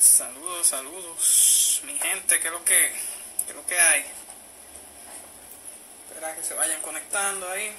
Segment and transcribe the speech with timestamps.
[0.00, 2.90] Saludos, saludos, mi gente, ¿qué es lo que,
[3.44, 4.02] qué es lo que hay?
[6.08, 7.70] Espera que se vayan conectando ahí.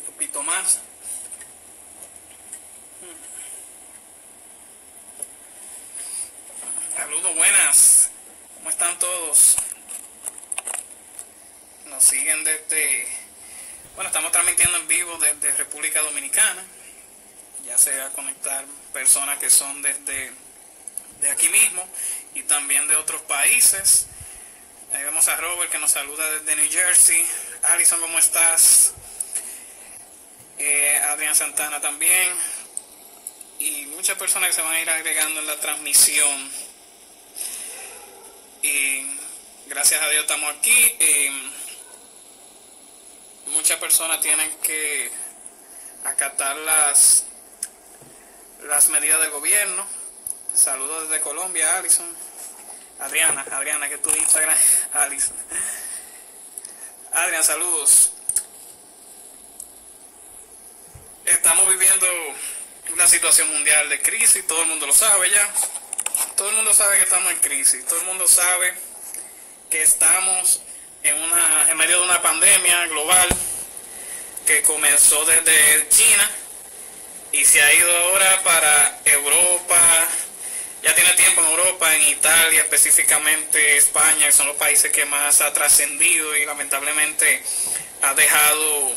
[0.00, 0.80] Un poquito más.
[6.96, 8.10] Saludos, buenas.
[8.56, 9.56] ¿Cómo están todos?
[11.86, 13.06] Nos siguen desde...
[13.94, 16.64] Bueno, estamos transmitiendo en vivo desde República Dominicana
[17.66, 20.32] ya sea conectar personas que son desde
[21.20, 21.86] de aquí mismo
[22.34, 24.06] y también de otros países.
[24.92, 27.24] Ahí vemos a Robert que nos saluda desde New Jersey.
[27.62, 28.92] Alison, ¿cómo estás?
[30.58, 32.32] Eh, Adrián Santana también.
[33.58, 36.50] Y muchas personas que se van a ir agregando en la transmisión.
[38.62, 39.06] Y
[39.66, 40.98] gracias a Dios estamos aquí.
[43.46, 45.10] muchas personas tienen que
[46.04, 47.24] acatar las
[48.68, 49.86] las medidas del gobierno.
[50.54, 52.06] Saludos desde Colombia, Alison.
[53.00, 54.56] Adriana, Adriana, que tu Instagram,
[54.94, 55.36] Alison.
[57.12, 58.12] Adrián, saludos.
[61.24, 62.06] Estamos viviendo
[62.92, 65.50] una situación mundial de crisis, todo el mundo lo sabe ya.
[66.36, 68.74] Todo el mundo sabe que estamos en crisis, todo el mundo sabe
[69.70, 70.62] que estamos
[71.02, 73.28] en, una, en medio de una pandemia global
[74.46, 76.30] que comenzó desde China
[77.34, 80.08] y se ha ido ahora para Europa,
[80.84, 85.40] ya tiene tiempo en Europa, en Italia, específicamente España, que son los países que más
[85.40, 87.42] ha trascendido y lamentablemente
[88.02, 88.92] ha dejado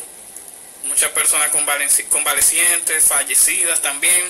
[0.83, 4.29] muchas personas convalecientes, fallecidas también,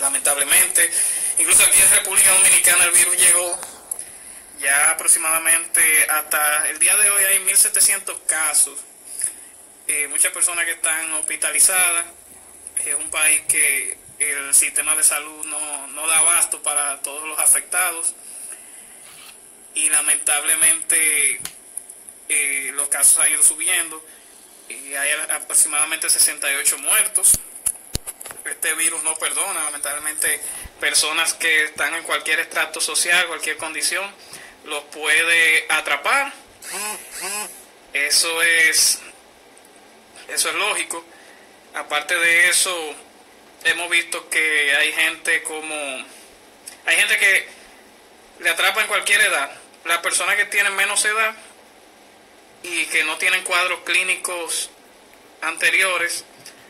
[0.00, 0.88] lamentablemente.
[1.38, 3.60] Incluso aquí en República Dominicana el virus llegó
[4.60, 8.78] ya aproximadamente hasta el día de hoy hay 1.700 casos,
[9.88, 12.06] eh, muchas personas que están hospitalizadas
[12.90, 18.14] es un país que el sistema de salud no, da abasto para todos los afectados
[19.74, 21.40] y lamentablemente
[22.28, 24.04] eh, los casos han ido subiendo
[24.68, 27.32] y hay aproximadamente 68 muertos.
[28.44, 30.40] Este virus no perdona, lamentablemente
[30.80, 34.08] personas que están en cualquier estrato social, cualquier condición,
[34.64, 36.32] los puede atrapar.
[37.92, 39.00] Eso es,
[40.28, 41.04] eso es lógico
[41.76, 42.74] aparte de eso,
[43.64, 45.74] hemos visto que hay gente como...
[46.86, 47.48] Hay gente que
[48.40, 49.50] le atrapa en cualquier edad.
[49.84, 51.34] Las personas que tienen menos edad
[52.62, 54.70] y que no tienen cuadros clínicos
[55.42, 56.24] anteriores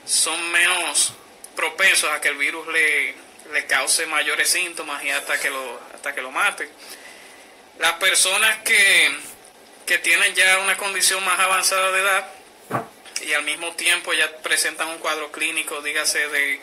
[0.05, 1.15] son menos
[1.55, 3.15] propensos a que el virus le,
[3.53, 6.69] le cause mayores síntomas y hasta que lo, hasta que lo mate.
[7.79, 9.17] Las personas que,
[9.87, 12.36] que tienen ya una condición más avanzada de edad
[13.23, 16.61] y al mismo tiempo ya presentan un cuadro clínico, dígase de,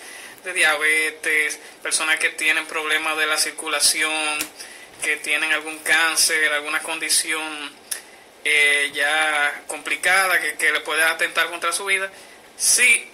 [0.53, 4.38] diabetes, personas que tienen problemas de la circulación,
[5.02, 7.72] que tienen algún cáncer, alguna condición
[8.44, 12.12] eh, ya complicada que, le puede atentar contra su vida,
[12.58, 13.09] sí,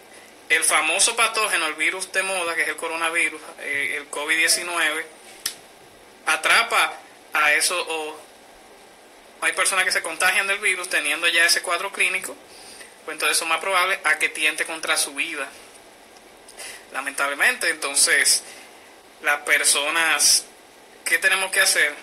[0.50, 5.04] el famoso patógeno, el virus de moda, que es el coronavirus, eh, el COVID-19,
[6.26, 7.00] atrapa
[7.34, 8.20] a eso o
[9.42, 12.36] hay personas que se contagian del virus teniendo ya ese cuadro clínico
[13.12, 15.48] entonces son más probable a que tiente contra su vida.
[16.92, 18.44] Lamentablemente, entonces,
[19.22, 20.46] las personas,
[21.06, 21.94] ¿qué tenemos que hacer?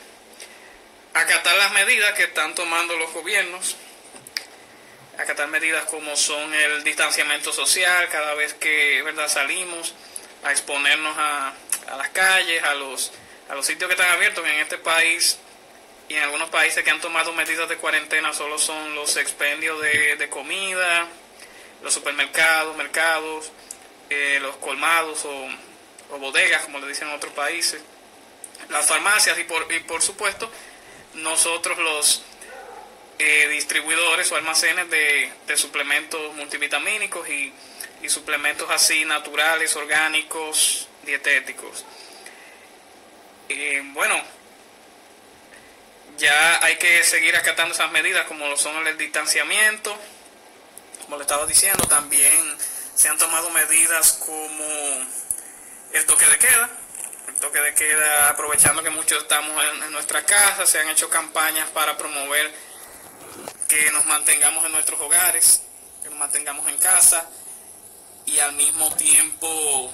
[1.14, 3.76] Acatar las medidas que están tomando los gobiernos,
[5.18, 9.28] acatar medidas como son el distanciamiento social, cada vez que ¿verdad?
[9.28, 9.94] salimos
[10.44, 11.54] a exponernos a,
[11.88, 13.12] a las calles, a los,
[13.48, 15.38] a los sitios que están abiertos, en este país
[16.08, 20.28] y en algunos países que han tomado medidas de cuarentena solo son los expendios de,
[20.28, 21.06] comida,
[21.82, 23.50] los supermercados, mercados,
[24.10, 25.48] eh, los colmados o,
[26.18, 27.82] bodegas, como le dicen en otros países,
[28.68, 30.50] las farmacias y por, y por supuesto
[31.14, 32.22] nosotros los
[33.18, 37.52] eh, distribuidores o almacenes de, suplementos multivitamínicos y,
[38.02, 41.84] y suplementos así naturales, orgánicos, dietéticos.
[43.48, 44.20] Eh, bueno,
[46.18, 49.96] ya hay que seguir acatando esas medidas como lo son el distanciamiento,
[51.04, 52.56] como le estaba diciendo, también
[52.94, 54.64] se han tomado medidas como
[55.92, 56.70] el toque de queda,
[57.28, 61.08] el toque de queda aprovechando que muchos estamos en, en nuestra casa, se han hecho
[61.08, 62.52] campañas para promover
[63.68, 65.62] que nos mantengamos en nuestros hogares,
[66.02, 67.28] que nos mantengamos en casa
[68.26, 69.92] y al mismo tiempo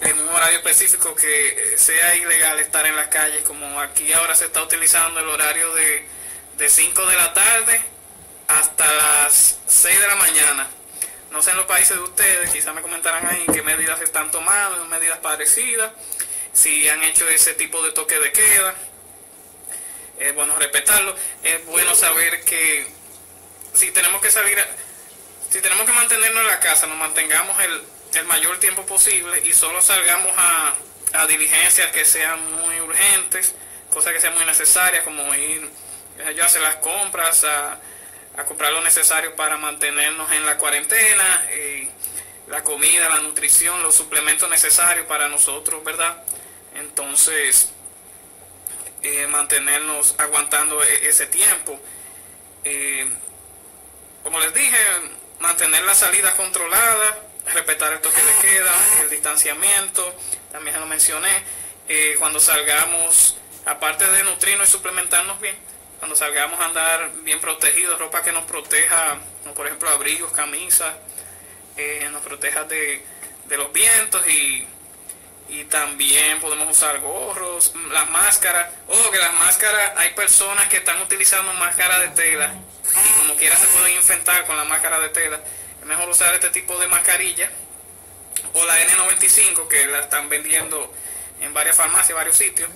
[0.00, 4.46] en un horario específico que sea ilegal estar en las calles, como aquí ahora se
[4.46, 6.06] está utilizando el horario de,
[6.58, 7.82] de 5 de la tarde
[8.48, 10.68] hasta las 6 de la mañana
[11.30, 14.84] No sé en los países de ustedes, quizás me comentarán ahí qué medidas están tomando,
[14.86, 15.92] medidas parecidas,
[16.52, 18.74] si han hecho ese tipo de toque de queda.
[20.18, 21.16] Es bueno respetarlo.
[21.42, 22.86] Es bueno saber que
[23.72, 24.58] si tenemos que salir,
[25.50, 27.82] si tenemos que mantenernos en la casa, nos mantengamos el,
[28.14, 30.74] el mayor tiempo posible y solo salgamos a,
[31.14, 33.54] a diligencias que sean muy urgentes,
[33.90, 35.68] cosas que sean muy necesarias, como ir
[36.36, 37.78] yo hacer las compras, a,
[38.36, 41.88] a, comprar lo necesario para mantenernos en la cuarentena, eh,
[42.48, 46.22] la comida, la nutrición, los suplementos necesarios para nosotros, ¿verdad?
[46.74, 47.70] Entonces,
[49.02, 51.78] eh, mantenernos aguantando e, ese tiempo.
[52.64, 53.10] Eh,
[54.22, 54.78] como les dije,
[55.40, 58.72] mantener la salida controlada, respetar el toque de queda,
[59.02, 60.14] el distanciamiento,
[60.50, 61.42] también lo mencioné,
[61.88, 63.36] eh, cuando salgamos,
[63.66, 65.56] aparte de nutrirnos y suplementarnos bien,
[65.98, 69.18] cuando salgamos a andar bien protegidos, ropa que nos proteja,
[69.54, 70.94] por ejemplo abrigos, camisas,
[71.76, 73.04] eh, nos proteja de,
[73.44, 74.66] de los vientos y,
[75.48, 78.70] y también podemos usar gorros, las máscaras.
[78.88, 82.54] Ojo que las máscaras, hay personas que están utilizando máscaras de tela
[82.84, 85.40] y como quiera se pueden infectar con la máscara de tela.
[85.82, 87.50] Es mejor usar este tipo de mascarilla
[88.54, 90.94] o la N95 que la están vendiendo
[91.40, 92.70] en varias farmacias, varios sitios,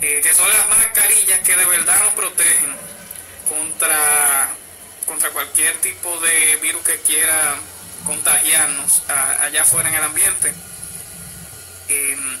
[0.00, 2.76] eh, que son las mascarillas que de verdad nos protegen
[3.48, 4.48] contra,
[5.06, 7.54] contra cualquier tipo de virus que quiera
[8.04, 9.02] contagiarnos
[9.40, 10.52] allá afuera en el ambiente.
[11.86, 12.38] Em,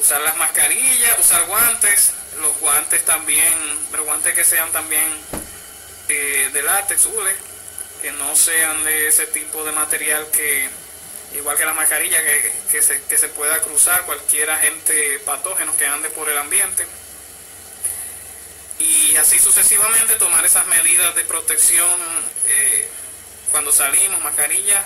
[0.00, 3.54] usar las mascarillas, usar guantes, los guantes también,
[3.92, 5.06] pero guantes que sean también
[6.08, 7.53] eh, de látex, hule,
[8.04, 10.68] que no sean de ese tipo de material que,
[11.36, 12.18] igual que la mascarilla,
[12.70, 16.86] que, se, que se pueda cruzar cualquier agente patógeno que ande por el ambiente.
[18.78, 21.88] Y así sucesivamente tomar esas medidas de protección
[22.46, 22.86] eh,
[23.50, 24.84] cuando salimos, mascarilla,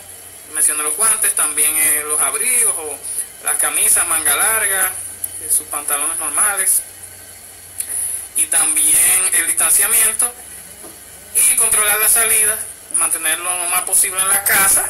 [0.54, 2.96] mencioné los guantes, también eh, los abrigos o
[3.42, 4.92] las camisas manga larga,
[5.42, 6.82] eh, sus pantalones normales.
[8.36, 10.32] Y también el distanciamiento
[11.34, 12.56] y controlar la salida,
[12.98, 14.84] mantenerlo lo más posible en la casa,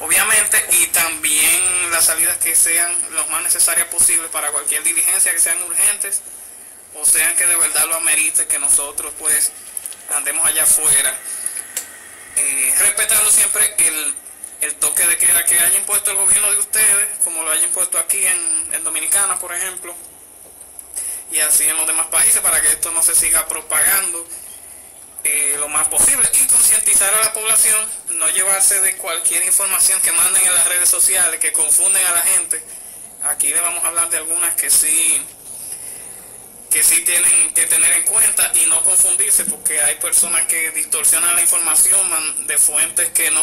[0.00, 5.40] obviamente, y también las salidas que sean lo más necesarias posible para cualquier diligencia, que
[5.40, 6.22] sean urgentes
[6.94, 9.52] o sean que de verdad lo amerite que nosotros pues
[10.14, 11.16] andemos allá afuera,
[12.36, 14.14] eh, respetando siempre el,
[14.60, 17.98] el, toque de queda que haya impuesto el gobierno de ustedes, como lo haya impuesto
[17.98, 19.94] aquí en, en Dominicana, por ejemplo,
[21.30, 24.26] y así en los demás países para que esto no se siga propagando
[25.58, 27.80] lo más posible y concientizar a la población,
[28.10, 32.22] no llevarse de cualquier información que manden en las redes sociales, que confunden a la
[32.22, 32.62] gente.
[33.22, 35.22] Aquí le vamos a hablar de algunas que sí
[36.70, 41.36] que sí tienen que tener en cuenta y no confundirse porque hay personas que distorsionan
[41.36, 43.42] la información de fuentes que no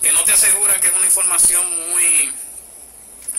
[0.00, 2.32] que no te aseguran que es una información muy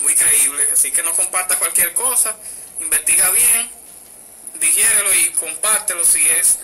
[0.02, 2.36] muy creíble así que no compartas cualquier cosa
[2.78, 3.70] investiga bien
[4.60, 6.58] digiérelo y compártelo si es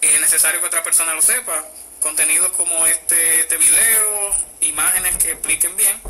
[0.00, 1.64] es necesario que otra persona lo sepa.
[2.00, 4.30] Contenidos como este, este video,
[4.62, 6.00] imágenes que expliquen bien,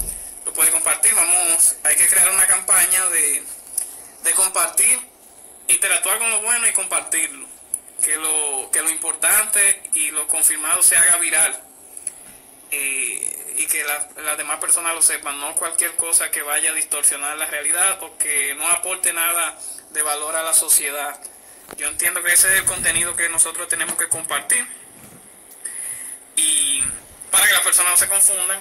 [0.44, 1.14] lo puede compartir.
[1.14, 3.42] Vamos, hay que crear una campaña de,
[4.22, 5.00] de compartir,
[5.68, 7.48] interactuar con lo bueno y compartirlo.
[8.02, 11.60] Que lo, que lo importante y lo confirmado se haga viral.
[12.70, 17.36] Eh, y que las demás personas lo sepan, no cualquier cosa que vaya a distorsionar
[17.36, 19.58] la realidad o que no aporte nada
[19.90, 21.20] de valor a la sociedad.
[21.76, 24.66] Yo entiendo que ese es el contenido que nosotros tenemos que compartir.
[26.36, 26.82] Y
[27.30, 28.60] para que las personas no se confundan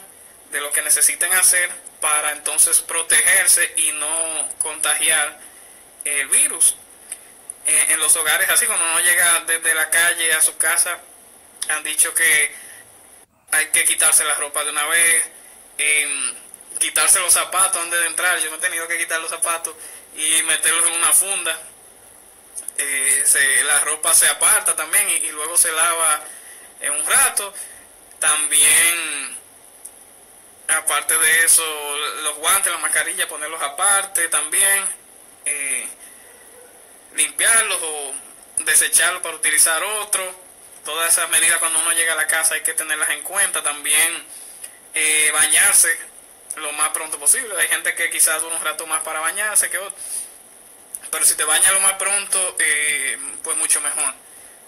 [0.51, 1.69] de lo que necesiten hacer
[2.01, 5.39] para entonces protegerse y no contagiar
[6.05, 6.75] el virus.
[7.65, 10.97] En, los hogares, así cuando uno llega desde la calle a su casa,
[11.67, 12.55] han dicho que
[13.51, 15.29] hay que quitarse la ropa de una vez,
[15.77, 16.35] em,
[16.79, 18.39] quitarse los zapatos antes de entrar.
[18.39, 19.75] Yo me he tenido que quitar los zapatos
[20.15, 21.59] y meterlos en una funda
[22.81, 26.24] eh, se, la ropa se aparta también y, luego se lava
[26.79, 27.53] en un rato.
[28.19, 29.38] También,
[30.69, 31.63] aparte de eso,
[32.24, 34.86] los guantes, la mascarilla, ponerlos aparte también.
[35.45, 35.88] Eh,
[37.15, 38.13] limpiarlos o
[38.63, 40.24] desecharlos para utilizar otro.
[40.86, 43.62] Todas esas medidas cuando uno llega a la casa hay que tenerlas en cuenta.
[43.62, 44.25] También
[44.93, 45.98] eh, bañarse
[46.55, 47.53] lo más pronto posible.
[47.59, 49.98] Hay gente que quizás dura un rato más para bañarse que otro
[51.11, 54.13] pero si te bañas lo más pronto, eh, pues mucho mejor.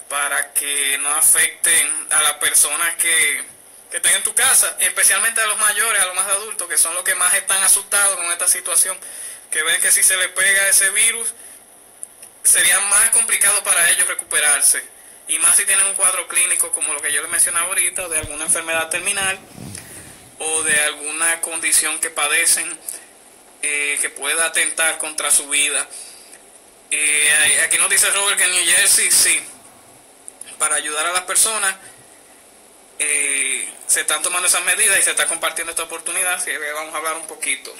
[0.09, 3.43] Para que no afecten a las personas que,
[3.89, 6.93] que estén en tu casa, especialmente a los mayores, a los más adultos, que son
[6.95, 8.97] los que más están asustados con esta situación,
[9.49, 11.33] que ven que si se les pega ese virus,
[12.43, 14.83] sería más complicado para ellos recuperarse.
[15.27, 18.19] y más si tienen un cuadro clínico como lo que yo les mencionaba ahorita, de
[18.19, 19.39] alguna enfermedad terminal
[20.39, 22.67] o de alguna condición que padecen
[23.61, 25.87] eh, que pueda atentar contra su vida.
[26.93, 29.41] Eh, aquí nos dice Robert que en New Jersey sí,
[30.59, 31.73] para ayudar a las personas
[32.99, 36.93] eh, se están tomando esas medidas y se está compartiendo esta oportunidad, así que vamos
[36.93, 37.73] a hablar un poquito.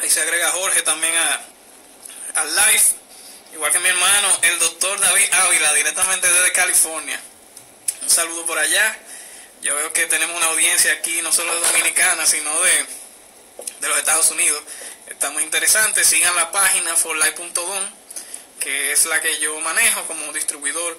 [0.00, 1.40] Ahí se agrega Jorge también a,
[2.40, 2.82] al live,
[3.54, 7.20] igual que mi hermano, el doctor David Ávila, directamente desde California.
[8.02, 8.98] Un saludo por allá.
[9.62, 12.86] Yo veo que tenemos una audiencia aquí, no solo de dominicana, sino de,
[13.82, 14.62] de los Estados Unidos.
[15.08, 16.04] Está muy interesante.
[16.04, 17.84] Sigan la página forlife.com,
[18.60, 20.96] que es la que yo manejo como distribuidor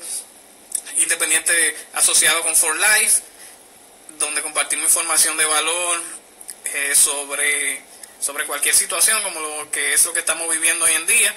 [0.98, 3.22] independiente asociado con For Life,
[4.20, 6.02] donde compartimos información de valor
[6.66, 7.82] eh, sobre
[8.20, 11.36] sobre cualquier situación como lo que es lo que estamos viviendo hoy en día,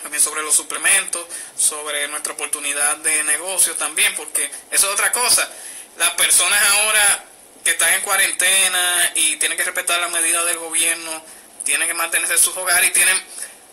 [0.00, 5.48] también sobre los suplementos, sobre nuestra oportunidad de negocio también, porque eso es otra cosa.
[5.96, 7.24] Las personas ahora
[7.64, 11.22] que están en cuarentena y tienen que respetar las medidas del gobierno,
[11.64, 13.20] tienen que mantenerse en sus hogares y tienen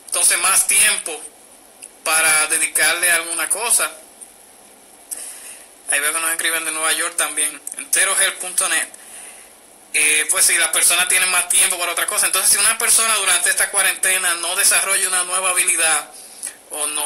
[0.08, 1.20] entonces más tiempo
[2.04, 3.92] para dedicarle a alguna cosa.
[5.92, 8.88] Ahí veo que nos escriben de Nueva York también, enterogel.net
[9.98, 12.26] eh, pues si las personas tienen más tiempo para otra cosa.
[12.26, 16.12] Entonces, si una persona durante esta cuarentena no desarrolla una nueva habilidad
[16.72, 17.06] o no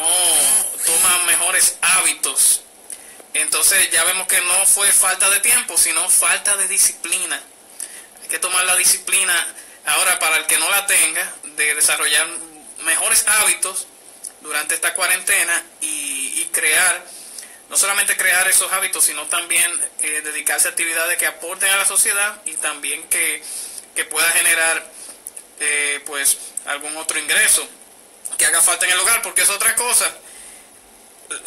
[0.88, 2.64] toma mejores hábitos,
[3.34, 7.42] entonces ya vemos que no fue falta de tiempo, sino falta de disciplina.
[8.22, 9.34] Hay que tomar la disciplina
[9.86, 12.28] ahora para el que no la tenga, de desarrollar
[12.84, 13.88] mejores hábitos
[14.42, 16.10] durante esta cuarentena y,
[16.52, 17.06] crear
[17.70, 21.86] no solamente crear esos hábitos, sino también eh, dedicarse a actividades que aporten a la
[21.86, 23.44] sociedad y también que,
[24.10, 24.92] pueda generar
[25.60, 27.68] eh, pues algún otro ingreso
[28.38, 30.12] que haga falta en el hogar, porque es otra cosa.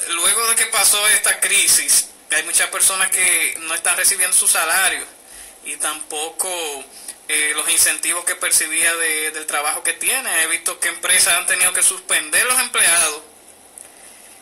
[0.08, 5.04] Luego de que pasó esta crisis, hay muchas personas que no están recibiendo su salario
[5.64, 6.48] y tampoco
[7.28, 10.42] eh, los incentivos que percibía del trabajo que tiene.
[10.42, 13.22] He visto que empresas han tenido que suspender los empleados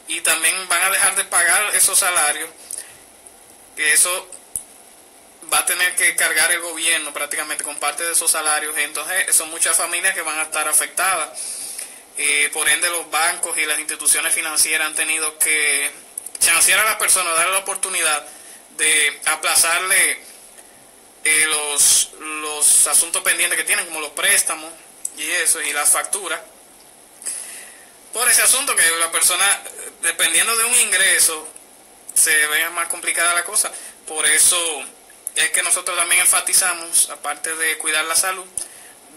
[0.09, 2.50] y también van a dejar de pagar esos salarios,
[3.76, 4.28] que eso
[5.52, 9.50] va a tener que cargar el gobierno prácticamente con parte de esos salarios, entonces son
[9.50, 11.28] muchas familias que van a estar afectadas.
[12.52, 15.90] Por ende, los bancos y las instituciones financieras han tenido que
[16.38, 18.26] chancear a las personas, darle la oportunidad
[18.76, 20.18] de aplazarle
[21.24, 24.72] eh, los, los asuntos pendientes que tienen, como los préstamos
[25.16, 26.40] y eso, y las facturas
[28.12, 29.44] por ese asunto que la persona,
[30.02, 31.46] dependiendo de un ingreso,
[32.14, 33.70] se vea más complicada la cosa.
[34.06, 34.58] Por eso
[35.36, 38.44] es que nosotros también enfatizamos, aparte de cuidar la salud,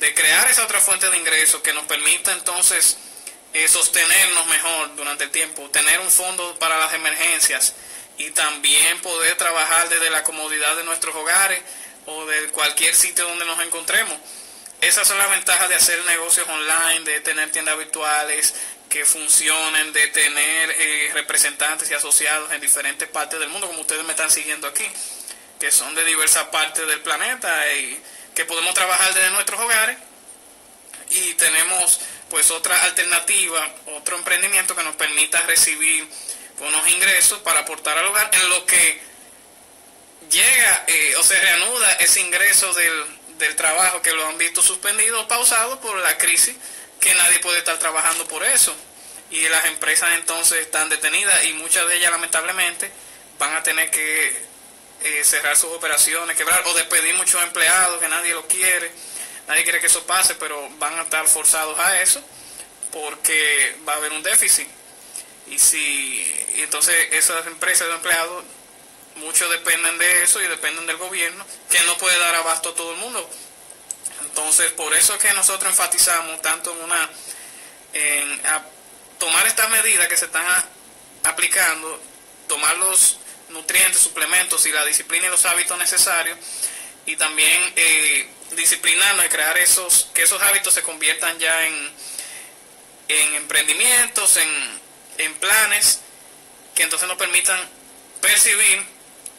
[0.04, 2.98] de crear esa otra fuente de ingresos que nos permita entonces
[3.54, 7.74] eh, sostenernos mejor durante el tiempo, tener un fondo para las emergencias
[8.18, 11.62] y también poder trabajar desde la comodidad de nuestros hogares
[12.06, 14.14] o de cualquier sitio donde nos encontremos.
[14.82, 18.56] Esas son las ventajas de hacer negocios online, de tener tiendas virtuales,
[18.90, 24.04] que funcionen, de tener eh, representantes y asociados en diferentes partes del mundo, como ustedes
[24.04, 24.86] me están siguiendo aquí,
[25.62, 28.04] que son de diversas partes del planeta y
[28.36, 29.98] que podemos trabajar desde nuestros hogares
[31.10, 32.00] y tenemos
[32.30, 36.08] pues otra alternativa, otro emprendimiento que nos permita recibir
[36.60, 39.02] unos ingresos para aportar al hogar en lo que
[40.30, 43.06] llega eh, o se reanuda ese ingreso del,
[43.38, 46.56] del trabajo que lo han visto suspendido o pausado por la crisis
[47.00, 48.76] que nadie puede estar trabajando por eso.
[49.30, 52.92] Y las empresas entonces están detenidas y muchas de ellas lamentablemente
[53.40, 54.53] van a tener que
[55.04, 58.92] eh, cerrar sus operaciones, quebrar o despedir muchos empleados que nadie lo quiere.
[59.48, 62.24] Nadie quiere que eso pase, pero van a estar forzados a eso
[62.92, 64.68] porque va a haber un déficit.
[65.48, 68.44] Y si entonces esas empresas de empleados,
[69.16, 72.92] muchos dependen de eso y dependen del gobierno, que no puede dar abasto a todo
[72.94, 73.30] el mundo.
[74.22, 77.10] Entonces, por eso es que nosotros enfatizamos tanto en una
[77.94, 78.42] en
[79.20, 80.46] tomar estas medidas que se están
[81.24, 82.02] aplicando,
[82.48, 83.20] tomar los
[83.54, 86.38] nutrientes, suplementos y la disciplina y los hábitos necesarios.
[87.06, 91.92] Y también eh, disciplinarnos y crear esos que esos hábitos se conviertan ya en,
[93.08, 94.82] en emprendimientos, en,
[95.18, 96.02] en planes
[96.76, 97.60] que entonces nos permitan
[98.22, 98.84] percibir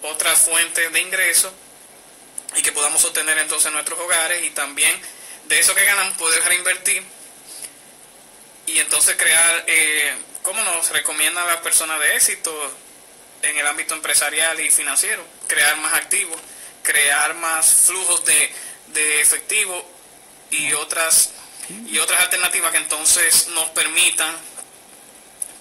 [0.03, 1.53] otras fuentes de ingresos
[2.57, 4.95] y que podamos obtener entonces nuestros hogares y también
[5.47, 7.03] de eso que ganamos poder reinvertir
[8.67, 12.73] y entonces crear, eh, como nos recomienda la persona de éxito
[13.45, 16.39] en el ámbito empresarial y financiero, crear más activos,
[16.83, 18.53] crear más flujos de,
[18.89, 19.91] de efectivo
[20.51, 21.31] y otras
[21.87, 24.37] y otras alternativas que entonces nos permitan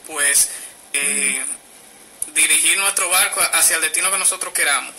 [0.06, 0.50] pues
[0.92, 1.46] eh,
[2.34, 4.94] dirigir nuestro barco hacia el destino que nosotros queramos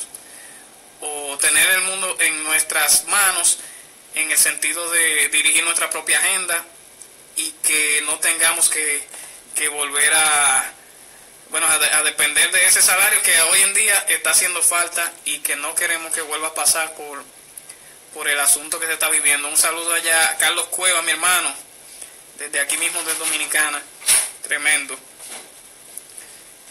[1.00, 3.58] o tener el mundo en nuestras manos
[4.14, 6.64] en el sentido de dirigir nuestra propia agenda
[7.36, 9.12] y que no tengamos que,
[9.70, 10.72] volver a
[11.50, 15.56] bueno a, depender de ese salario que hoy en día está haciendo falta y que
[15.56, 17.24] no queremos que vuelva a pasar por
[18.14, 19.48] por el asunto que se está viviendo.
[19.48, 21.52] Un saludo allá a Carlos Cueva, mi hermano,
[22.38, 23.82] desde aquí mismo de Dominicana,
[24.42, 24.96] tremendo.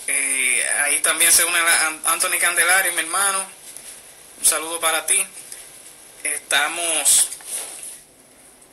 [0.08, 1.60] Eh, ahí también se une
[2.06, 3.46] Anthony Candelario, mi hermano.
[4.40, 5.26] Un saludo para ti.
[6.24, 7.28] Estamos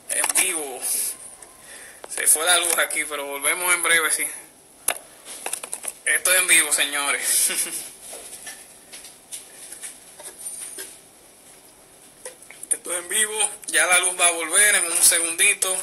[0.09, 0.81] en vivo.
[2.13, 4.25] Se fue la luz aquí, pero volvemos en breve, sí.
[6.15, 7.49] Esto es en vivo, señores.
[12.69, 13.49] Esto es en vivo.
[13.67, 15.73] Ya la luz va a volver en un segundito.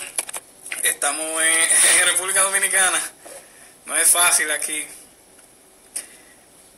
[0.83, 3.01] Estamos en, República Dominicana.
[3.87, 4.87] No es fácil aquí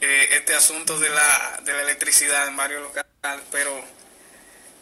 [0.00, 3.84] eh, este asunto de la, de la electricidad en varios locales, pero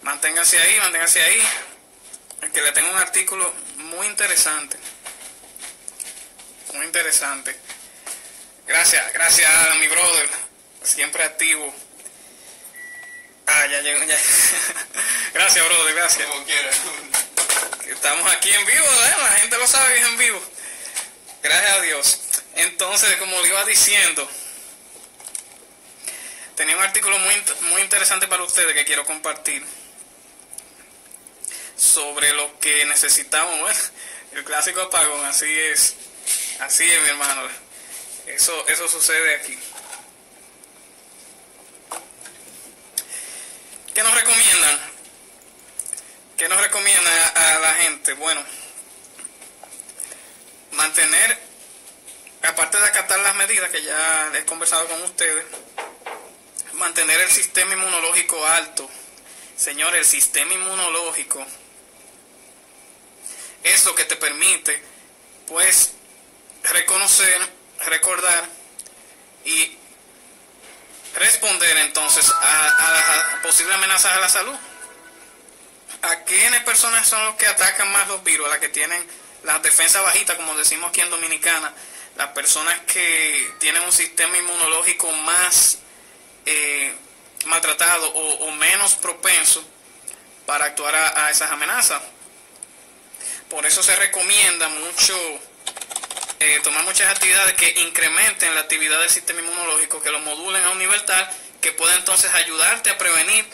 [0.02, 1.42] manténganse ahí, manténganse ahí
[2.52, 4.76] que le tengo un artículo muy interesante.
[6.74, 7.77] Muy interesante.
[8.68, 10.28] Gracias, gracias a mi brother,
[10.82, 11.74] siempre activo.
[13.46, 14.18] Ah, ya llegó, ya.
[15.32, 16.28] gracias, brother, gracias.
[16.28, 16.70] Como quiera.
[17.88, 19.14] Estamos aquí en vivo, ¿eh?
[19.22, 20.42] la gente lo sabe que es en vivo.
[21.42, 22.20] Gracias a Dios.
[22.56, 24.30] Entonces, como le iba diciendo,
[26.54, 29.64] tenía un artículo muy, muy interesante para ustedes que quiero compartir
[31.74, 33.92] sobre lo que necesitamos.
[34.32, 35.94] el clásico apagón, así es.
[36.60, 37.67] Así es, mi hermano.
[38.28, 39.58] Eso, eso sucede aquí.
[43.94, 44.80] ¿Qué nos recomiendan?
[46.36, 48.12] ¿Qué nos recomienda a la gente?
[48.14, 48.44] Bueno,
[50.72, 51.38] mantener,
[52.42, 55.44] aparte de acatar las medidas que ya he conversado con ustedes,
[56.74, 58.88] mantener el sistema inmunológico alto.
[59.56, 61.44] Señores, el sistema inmunológico
[63.64, 64.80] eso que te permite,
[65.46, 65.92] pues,
[66.62, 68.44] reconocer, recordar
[69.44, 69.76] y
[71.14, 74.56] responder entonces a, las posibles amenazas a la salud.
[76.02, 78.46] ¿A quiénes personas son los que atacan más los virus?
[78.46, 79.04] A las que tienen
[79.44, 81.72] la defensa bajita, como decimos aquí en Dominicana,
[82.16, 85.78] las personas que tienen un sistema inmunológico más
[86.46, 86.94] eh,
[87.46, 89.64] maltratado o, menos propenso
[90.46, 92.02] para actuar a esas amenazas.
[93.48, 95.16] Por eso se recomienda mucho
[96.40, 100.70] eh, tomar muchas actividades que incrementen la actividad del sistema inmunológico, que lo modulen a
[100.70, 101.28] un nivel tal
[101.60, 103.44] que pueda entonces ayudarte a prevenir,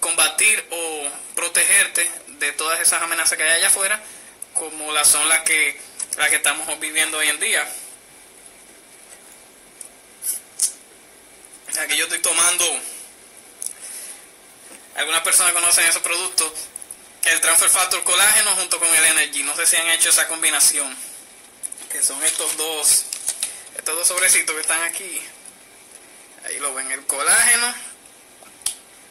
[0.00, 4.00] combatir o protegerte de todas esas amenazas que hay allá afuera,
[4.54, 5.80] como las son las que,
[6.16, 7.68] las que estamos viviendo hoy en día.
[11.80, 12.64] Aquí yo estoy tomando,
[14.96, 16.52] algunas personas conocen esos productos,
[17.24, 19.42] el transfer factor colágeno junto con el energy.
[19.42, 21.07] No sé si han hecho esa combinación.
[21.90, 23.06] Que son estos dos,
[23.76, 25.20] estos dos sobrecitos que están aquí.
[26.44, 27.74] Ahí lo ven, el colágeno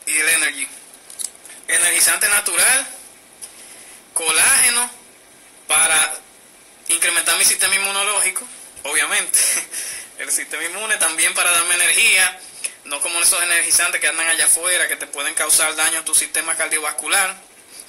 [0.06, 0.68] y el energy.
[1.68, 2.88] Energizante natural,
[4.13, 4.90] colágeno
[5.68, 6.20] para
[6.90, 8.48] incrementar mi sistema inmunológico,
[8.84, 9.40] obviamente.
[10.18, 12.40] El sistema inmune también para darme energía,
[12.86, 16.16] no como esos energizantes que andan allá afuera que te pueden causar daño a tu
[16.16, 17.38] sistema cardiovascular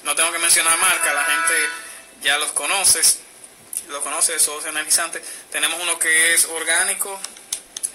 [0.03, 1.53] no tengo que mencionar marca, la gente
[2.21, 3.01] ya los conoce,
[3.89, 5.21] los conoce, esos energizantes.
[5.51, 7.19] Tenemos uno que es orgánico,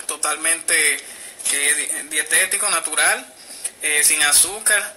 [0.07, 0.99] totalmente
[2.11, 3.35] dietético, natural,
[3.83, 4.97] eh, sin azúcar,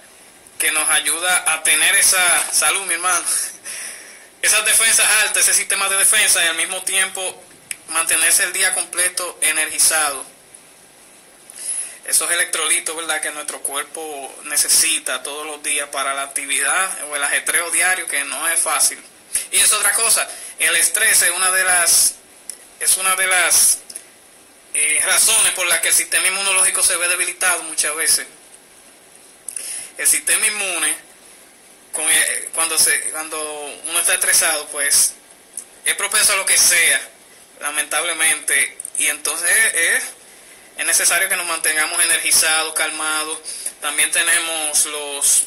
[0.58, 3.24] que nos ayuda a tener esa salud, mi hermano.
[4.42, 7.42] Esas defensas altas, ese sistema de defensa y al mismo tiempo
[7.88, 10.24] mantenerse el día completo energizado
[12.08, 17.22] esos electrolitos, ¿verdad?, que nuestro cuerpo necesita todos los días para la actividad o el
[17.22, 18.98] ajetreo diario, que no es fácil.
[19.52, 20.26] Y es otra cosa,
[20.58, 22.14] el estrés es una de las,
[22.80, 23.78] es una de las
[24.74, 28.26] eh, razones por las que el sistema inmunológico se ve debilitado muchas veces.
[29.96, 30.94] El sistema inmune,
[32.54, 33.40] cuando, se, cuando
[33.86, 35.14] uno está estresado, pues
[35.84, 37.00] es propenso a lo que sea,
[37.60, 40.04] lamentablemente, y entonces es
[40.78, 43.40] es necesario que nos mantengamos energizados, calmados.
[43.80, 45.46] También tenemos los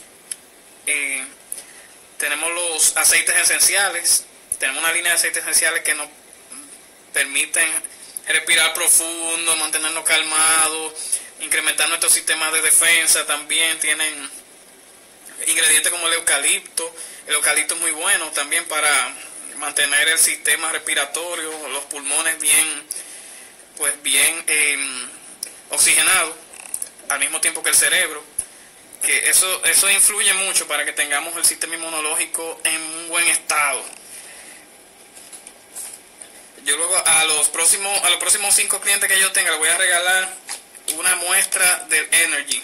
[0.85, 1.23] eh,
[2.17, 4.25] tenemos los aceites esenciales.
[4.61, 6.07] Tenemos una línea de aceites esenciales que nos
[7.13, 7.67] permiten
[8.27, 10.93] respirar profundo, mantenernos calmados,
[11.39, 13.25] incrementar nuestro sistema de defensa.
[13.25, 14.29] También tienen
[15.47, 16.95] ingredientes como el eucalipto.
[17.25, 19.11] El eucalipto es muy bueno también para
[19.57, 22.83] mantener el sistema respiratorio, los pulmones bien,
[23.77, 25.07] pues bien eh,
[25.71, 26.35] oxigenados,
[27.09, 28.23] al mismo tiempo que el cerebro.
[29.01, 33.83] Que eso, eso influye mucho para que tengamos el sistema inmunológico en un buen estado.
[36.65, 39.69] Yo luego a los próximos, a los próximos cinco clientes que yo tenga les voy
[39.69, 40.29] a regalar
[40.97, 42.61] una muestra del Energy.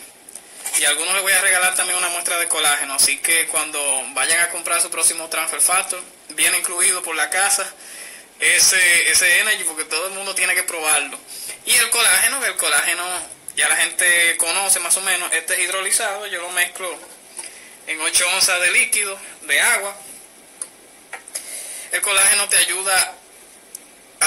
[0.80, 2.94] Y a algunos les voy a regalar también una muestra de colágeno.
[2.94, 3.80] Así que cuando
[4.14, 7.68] vayan a comprar su próximo Transfer Factor, viene incluido por la casa
[8.40, 11.18] ese, ese Energy porque todo el mundo tiene que probarlo.
[11.66, 13.04] Y el colágeno, el colágeno
[13.56, 16.96] ya la gente conoce más o menos, este es hidrolizado, yo lo mezclo
[17.88, 19.96] en 8 onzas de líquido, de agua.
[21.92, 23.16] El colágeno te ayuda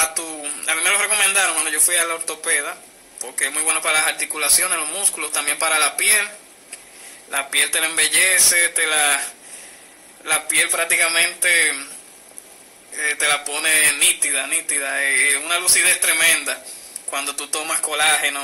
[0.03, 0.23] a tu...
[0.23, 2.77] A mí me lo recomendaron cuando yo fui a la ortopeda,
[3.21, 6.29] porque es muy bueno para las articulaciones, los músculos, también para la piel.
[7.31, 9.21] La piel te la embellece, te la...
[10.25, 11.71] La piel prácticamente
[12.93, 16.63] eh, te la pone nítida, nítida, eh, una lucidez tremenda
[17.07, 18.41] cuando tú tomas colágeno.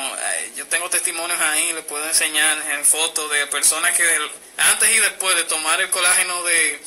[0.57, 4.05] Yo tengo testimonios ahí, les puedo enseñar en fotos de personas que
[4.57, 6.81] antes y después de tomar el colágeno de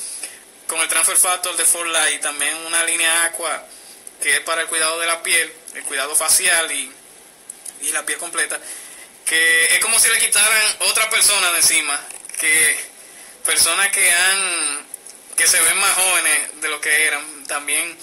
[0.68, 3.64] con el transfer factor de For Light, también una línea aqua
[4.22, 6.92] que es para el cuidado de la piel, el cuidado facial y,
[7.82, 8.60] y la piel completa,
[9.26, 12.00] que es como si le quitaran otra persona de encima,
[12.40, 12.80] que
[13.46, 14.90] personas que han
[15.36, 17.98] que se ven más jóvenes de lo que eran, también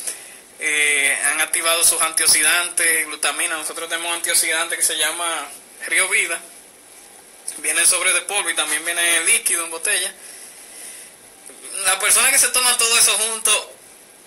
[0.59, 5.47] eh, han activado sus antioxidantes, glutamina, nosotros tenemos un antioxidante que se llama
[5.87, 6.41] Río Vida,
[7.59, 10.15] viene sobre de polvo y también viene líquido en botella.
[11.85, 13.76] La persona que se toma todo eso junto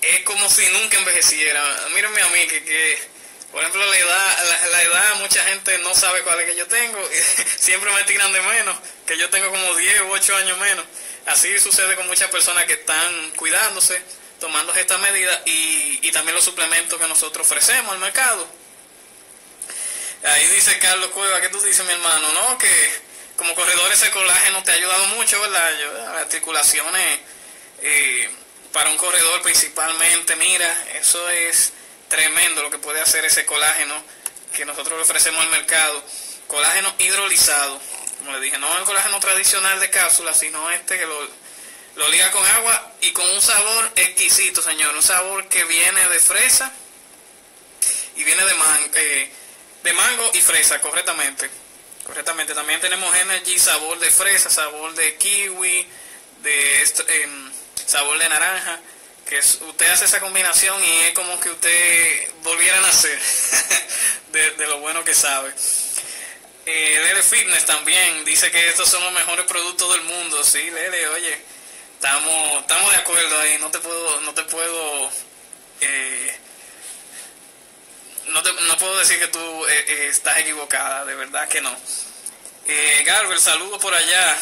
[0.01, 1.89] es como si nunca envejeciera.
[1.93, 3.09] Mírenme a mí que, que
[3.51, 6.99] por ejemplo, la edad, la, edad, mucha gente no sabe cuál es que yo tengo.
[7.57, 10.85] Siempre me tiran de menos, que yo tengo como 10 u 8 años menos.
[11.25, 14.01] Así sucede con muchas personas que están cuidándose,
[14.39, 18.47] tomando estas medidas y, y también los suplementos que nosotros ofrecemos al mercado.
[20.23, 22.31] Ahí dice Carlos Cueva, ¿qué tú dices, mi hermano?
[22.33, 23.01] No, que
[23.35, 25.71] como corredor ese colágeno te ha ayudado mucho, ¿verdad?
[25.95, 27.19] Las articulaciones...
[27.81, 28.29] Eh,
[28.71, 31.73] para un corredor principalmente, mira, eso es
[32.07, 33.95] tremendo lo que puede hacer ese colágeno
[34.53, 36.03] que nosotros le ofrecemos al mercado.
[36.47, 37.79] Colágeno hidrolizado,
[38.19, 41.27] como le dije, no el colágeno tradicional de cápsula, sino este que lo,
[41.95, 46.19] lo liga con agua y con un sabor exquisito, señor, un sabor que viene de
[46.19, 46.71] fresa
[48.15, 49.31] y viene de, man, eh,
[49.83, 51.49] de mango y fresa, correctamente.
[52.05, 55.87] Correctamente, también tenemos Energy, sabor de fresa, sabor de kiwi,
[56.41, 56.83] de...
[56.83, 57.48] Eh,
[57.89, 58.79] sabor de naranja,
[59.27, 63.19] que usted hace esa combinación y es como que usted volviera a nacer
[64.31, 65.51] de, lo bueno que sabe.
[66.67, 70.43] Eh, Lele Fitness también dice que estos son los mejores productos del mundo.
[70.43, 71.41] Sí, Lele, oye,
[71.95, 73.57] estamos, estamos de acuerdo ahí.
[73.59, 75.11] No te puedo, no te puedo,
[75.81, 76.39] eh,
[78.27, 81.75] no, te, no puedo decir que tú eh, eh, estás equivocada, de verdad que no.
[82.67, 84.37] Eh, Garber, saludo por allá.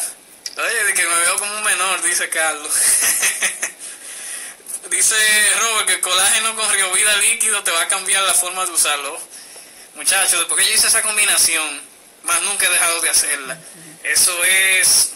[0.57, 2.73] Oye, de que me veo como un menor, dice Carlos.
[4.89, 5.15] dice
[5.59, 9.21] Robert que el colágeno con riovida líquido te va a cambiar la forma de usarlo.
[9.93, 11.79] Muchachos, después que yo hice esa combinación,
[12.23, 13.59] más nunca he dejado de hacerla.
[14.03, 15.11] Eso es,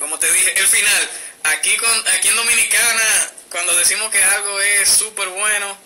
[0.00, 1.10] como te dije, el final.
[1.44, 5.78] Aquí, con, aquí en Dominicana, cuando decimos que algo es súper bueno,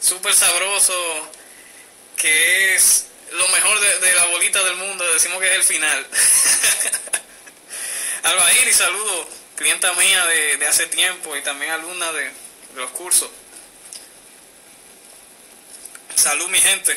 [0.00, 1.32] súper sabroso,
[2.16, 6.06] que es lo mejor de, de la bolita del mundo, decimos que es el final.
[8.22, 12.30] Albair, y saludo, clienta mía de, hace tiempo y también alumna de,
[12.76, 13.30] los cursos.
[16.14, 16.96] Salud, mi gente.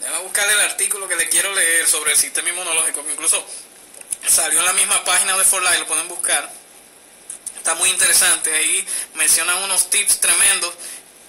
[0.00, 3.44] Déjame buscar el artículo que le quiero leer sobre el sistema inmunológico, que incluso
[4.26, 6.50] salió en la misma página de For Life, lo pueden buscar.
[7.56, 10.74] Está muy interesante, ahí mencionan unos tips tremendos.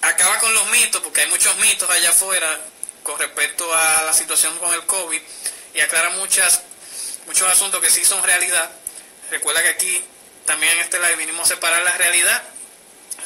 [0.02, 2.60] Acaba con los mitos, porque hay muchos mitos allá afuera
[3.04, 5.22] con respecto a la situación con el COVID
[5.74, 6.62] y aclara muchas
[7.30, 8.72] muchos asuntos que sí son realidad.
[9.30, 10.04] Recuerda que aquí
[10.46, 12.42] también en este live vinimos a separar la realidad,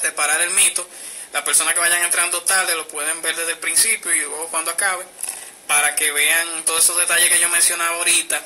[0.01, 0.85] separar el mito.
[1.31, 4.71] Las personas que vayan entrando tarde lo pueden ver desde el principio y luego cuando
[4.71, 5.05] acabe,
[5.67, 8.41] para que vean todos esos detalles que yo mencionaba ahorita,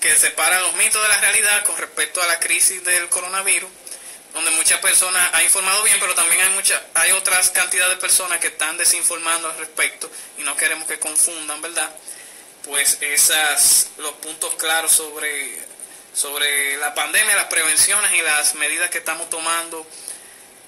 [0.00, 3.70] que separan los mitos de la realidad con respecto a la crisis del coronavirus,
[4.34, 8.40] donde muchas personas han informado bien, pero también hay muchas, hay otras cantidades de personas
[8.40, 11.88] que están desinformando al respecto y no queremos que confundan, ¿verdad?
[12.64, 15.70] Pues esas los puntos claros sobre
[16.12, 19.86] sobre la pandemia, las prevenciones y las medidas que estamos tomando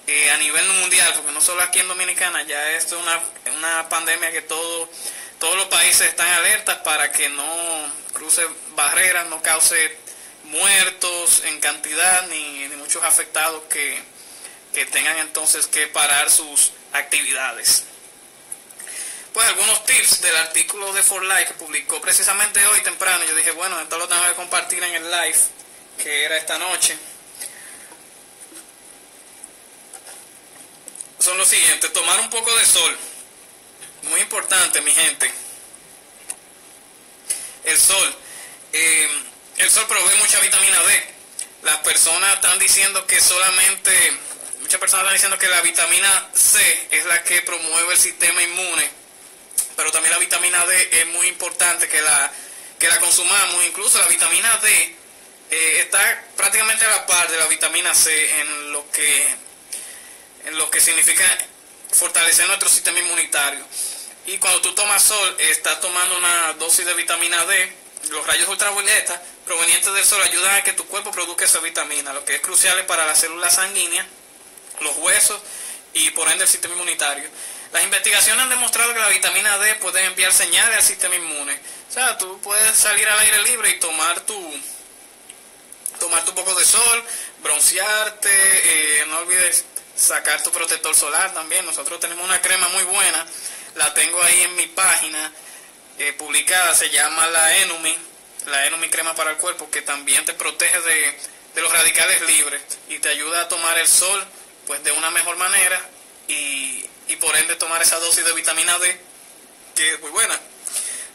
[0.07, 3.21] eh, a nivel mundial, porque no solo aquí en Dominicana, ya esto es una,
[3.57, 4.89] una pandemia que todo,
[5.39, 8.43] todos los países están alertas para que no cruce
[8.75, 9.97] barreras, no cause
[10.45, 13.97] muertos en cantidad ni, muchos afectados que,
[14.73, 17.85] que tengan entonces que parar sus actividades.
[19.33, 23.25] Pues algunos tips del artículo de For Life que publicó precisamente hoy temprano.
[23.25, 25.37] Yo dije, bueno, esto lo tengo que compartir en el live
[25.97, 26.95] que era esta noche.
[31.17, 32.95] Son los siguientes, tomar un poco de sol.
[34.03, 35.31] Muy importante, mi gente.
[37.63, 38.15] El sol.
[38.71, 39.07] Eh,
[39.57, 41.13] el sol provee mucha vitamina D.
[41.63, 44.11] Las personas están diciendo que solamente,
[44.59, 49.02] muchas personas están diciendo que la vitamina C es la que promueve el sistema inmune,
[49.75, 52.31] pero también la vitamina D es muy importante que la,
[52.79, 53.65] que la consumamos.
[53.65, 54.95] Incluso la vitamina D
[55.51, 59.35] eh, está prácticamente a la par de la vitamina C en lo que,
[60.45, 61.23] en lo que significa
[61.91, 63.65] fortalecer nuestro sistema inmunitario.
[64.25, 67.83] Y cuando tú tomas sol, estás tomando una dosis de vitamina D.
[68.09, 72.23] Los rayos ultravioleta provenientes del sol ayudan a que tu cuerpo produzca esa vitamina, lo
[72.25, 74.05] que es crucial para las células sanguíneas,
[74.81, 75.41] los huesos
[75.93, 77.29] y por ende el sistema inmunitario.
[77.73, 81.59] Las investigaciones han demostrado que la vitamina D puede enviar señales al sistema inmune.
[81.89, 84.61] O sea, tú puedes salir al aire libre y tomar tu,
[85.99, 87.03] tomar tu poco de sol,
[87.41, 91.65] broncearte, eh, no olvides sacar tu protector solar también.
[91.65, 93.25] Nosotros tenemos una crema muy buena,
[93.73, 95.31] la tengo ahí en mi página
[95.97, 97.97] eh, publicada, se llama la Enumi,
[98.45, 101.17] la Enumi crema para el cuerpo, que también te protege de,
[101.55, 104.23] de los radicales libres y te ayuda a tomar el sol
[104.67, 105.81] pues de una mejor manera
[106.27, 109.13] y, y por ende tomar esa dosis de vitamina D
[109.75, 110.39] que es muy buena.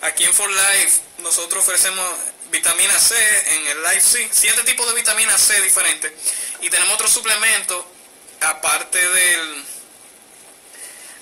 [0.02, 2.14] Aquí en For Life nosotros ofrecemos
[2.50, 3.14] vitamina C
[3.54, 6.12] en el Life C, siete tipos de vitamina C diferentes.
[6.60, 7.86] Y tenemos otro suplemento,
[8.40, 9.64] aparte del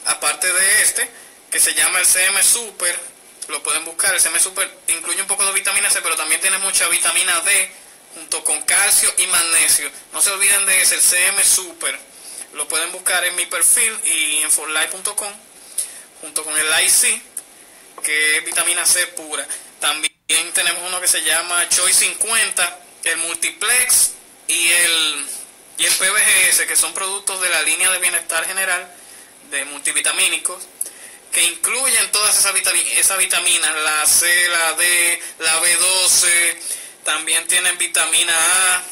[0.06, 1.10] aparte de este,
[1.50, 3.16] que se llama el CM Super.
[3.48, 6.58] Lo pueden buscar, el CM Super incluye un poco de vitamina C, pero también tiene
[6.58, 7.70] mucha vitamina D,
[8.14, 9.90] junto con calcio y magnesio.
[10.12, 11.98] No se olviden de ese, el CM Super.
[12.56, 15.32] Lo pueden buscar en mi perfil y en forlife.com,
[16.22, 17.22] junto con el IC,
[18.02, 19.46] que es vitamina C pura.
[19.78, 20.10] También
[20.54, 24.12] tenemos uno que se llama Choi 50, el Multiplex
[24.48, 25.26] y el,
[25.76, 28.90] y el PBGS, que son productos de la línea de bienestar general
[29.50, 30.62] de multivitamínicos,
[31.32, 32.54] que incluyen todas esas,
[32.96, 36.56] esas vitaminas, la C, la D, la B12,
[37.04, 38.82] también tienen vitamina A,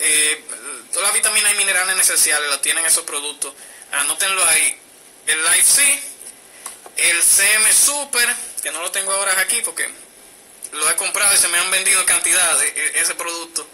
[0.00, 0.44] eh,
[0.92, 3.54] todas las vitaminas y minerales esenciales lo tienen esos productos.
[3.92, 4.78] Anótenlo ahí.
[5.26, 6.02] El Life C,
[6.96, 9.88] el CM Super, que no lo tengo ahora aquí porque
[10.72, 13.66] lo he comprado y se me han vendido cantidades e, ese producto,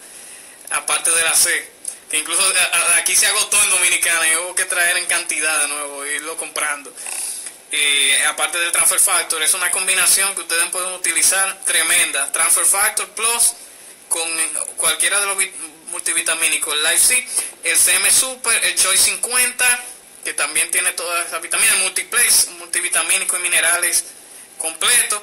[0.70, 1.72] aparte de la C,
[2.10, 2.42] que incluso
[2.96, 6.36] aquí se agotó en Dominicana y hubo que traer en cantidad de nuevo, e irlo
[6.36, 6.92] comprando.
[8.28, 12.30] aparte del Transfer Factor, es una combinación que ustedes pueden utilizar tremenda.
[12.32, 13.54] Transfer Factor Plus
[14.08, 14.28] con
[14.76, 15.36] cualquiera de los
[15.94, 17.26] multivitamínicos, el Life
[17.62, 19.84] el CM Super, el Choice 50,
[20.24, 24.04] que también tiene todas esas vitaminas, Multiplex, multivitamínico y minerales
[24.58, 25.22] completo.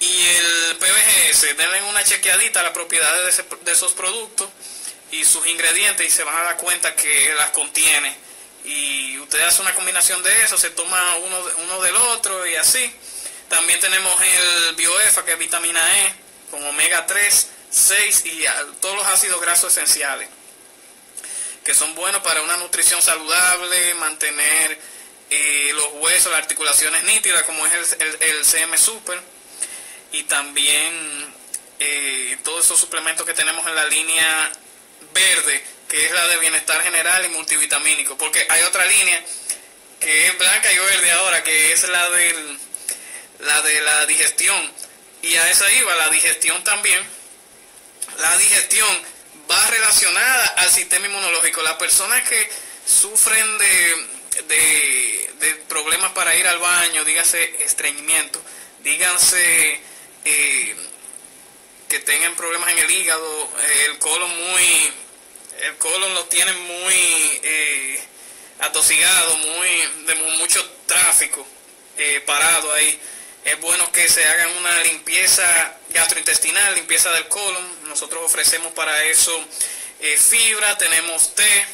[0.00, 4.50] Y el PBGS, denle una chequeadita a las propiedades de, esos productos
[5.10, 8.14] y sus ingredientes y se van a dar cuenta que las contiene.
[8.66, 12.92] Y usted hace una combinación de eso, se toma uno, uno del otro y así.
[13.48, 16.14] También tenemos el BioEFA, que es vitamina E,
[16.50, 18.44] con omega 3, 6 y
[18.80, 20.28] todos los ácidos grasos esenciales,
[21.64, 24.78] que son buenos para una nutrición saludable, mantener
[25.30, 29.20] eh, los huesos, las articulaciones nítidas, como es el, CM Super,
[30.12, 31.34] y también
[31.80, 34.52] eh, todos esos suplementos que tenemos en la línea
[35.12, 39.20] verde, que es la de bienestar general y multivitamínico, porque hay otra línea
[39.98, 42.58] que es blanca y verde ahora, que es la del
[43.40, 44.72] la de la digestión,
[45.22, 47.23] y a esa iba la digestión también.
[48.18, 49.02] La digestión
[49.50, 51.62] va relacionada al sistema inmunológico.
[51.62, 52.50] Las personas que
[52.86, 58.40] sufren de de, problemas para ir al baño, dígase estreñimiento,
[58.82, 59.80] díganse
[60.24, 60.76] eh,
[61.88, 64.92] que tengan problemas en el hígado, eh, el colon muy,
[65.62, 66.94] el colon lo tienen muy
[67.42, 68.00] eh,
[68.60, 69.68] atosigado, muy,
[70.06, 71.46] de mucho tráfico
[72.26, 72.98] parado ahí.
[73.44, 75.44] Es bueno que se hagan una limpieza
[75.90, 77.88] gastrointestinal, limpieza del colon.
[77.88, 79.32] Nosotros ofrecemos para eso
[80.18, 81.66] fibra, tenemos té,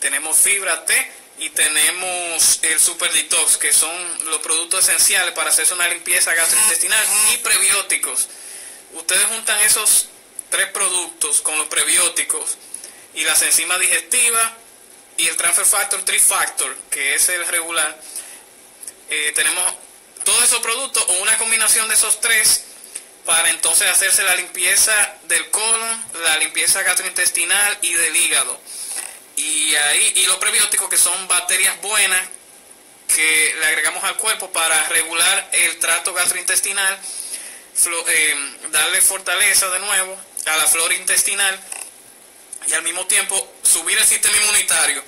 [0.00, 5.74] tenemos fibra T y tenemos el Super Detox, que son los productos esenciales para hacerse
[5.74, 8.28] una limpieza gastrointestinal y prebióticos.
[8.94, 10.08] Ustedes juntan esos
[10.50, 12.58] tres productos con los prebióticos
[13.14, 14.52] y las enzimas digestivas
[15.16, 18.00] y el Transfer Factor Factor que es el regular.
[19.10, 19.74] Eh, tenemos
[20.28, 22.64] todos esos productos o una combinación de esos tres
[23.24, 28.60] para entonces hacerse la limpieza del colon, la limpieza gastrointestinal y del hígado.
[29.36, 32.20] Y ahí y los prebióticos que son bacterias buenas
[33.06, 36.98] que le agregamos al cuerpo para regular el trato gastrointestinal,
[38.08, 40.14] eh, darle fortaleza de nuevo
[40.44, 41.58] a la flora intestinal
[42.66, 45.02] y al mismo tiempo subir el sistema inmunitario.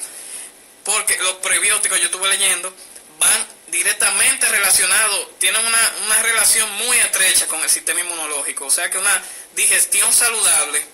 [0.82, 2.74] Porque los prebióticos, yo estuve leyendo,
[3.20, 8.66] van directamente relacionados, tienen una, una relación muy estrecha con el sistema inmunológico.
[8.66, 9.22] O sea que una
[9.54, 10.84] digestión saludable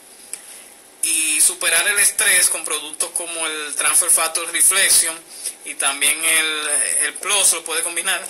[1.02, 5.16] y superar el estrés con productos como el Transfer Factor Reflection
[5.64, 6.68] y también el,
[7.06, 8.22] el lo puede combinar.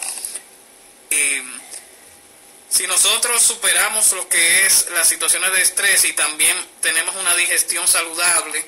[2.69, 7.89] Si nosotros superamos lo que es las situaciones de estrés y también tenemos una digestión
[7.89, 8.67] saludable,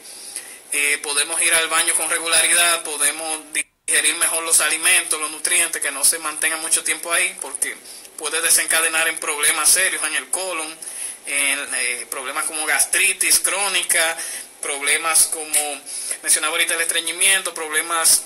[0.73, 3.53] eh, podemos ir al baño con regularidad, podemos
[3.88, 7.74] digerir mejor los alimentos, los nutrientes, que no se mantengan mucho tiempo ahí, porque
[8.18, 10.79] puede desencadenar en problemas serios en el colon,
[11.27, 14.16] en eh, problemas como gastritis crónica,
[14.61, 15.81] problemas como
[16.22, 18.24] mencionaba ahorita el estreñimiento, problemas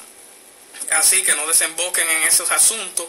[0.91, 3.07] así que no desemboquen en esos asuntos.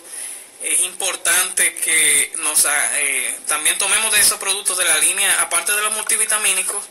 [0.61, 5.81] Es importante que nos eh, también tomemos de esos productos de la línea, aparte de
[5.81, 6.85] los multivitamínicos,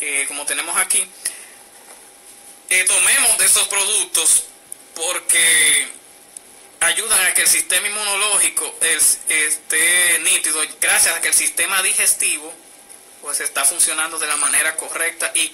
[0.00, 1.06] eh, como tenemos aquí,
[2.86, 4.44] tomemos de esos productos
[4.96, 5.88] porque
[6.80, 8.74] ayudan a que el sistema inmunológico
[9.28, 12.52] esté nítido, gracias a que el sistema digestivo
[13.20, 15.52] pues está funcionando de la manera correcta y,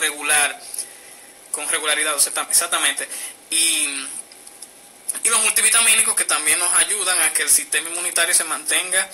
[0.00, 0.60] regular,
[1.50, 2.14] con regularidad,
[2.50, 3.08] exactamente.
[3.50, 4.06] Y,
[5.24, 9.08] y, los multivitamínicos que también nos ayudan a que el sistema inmunitario se mantenga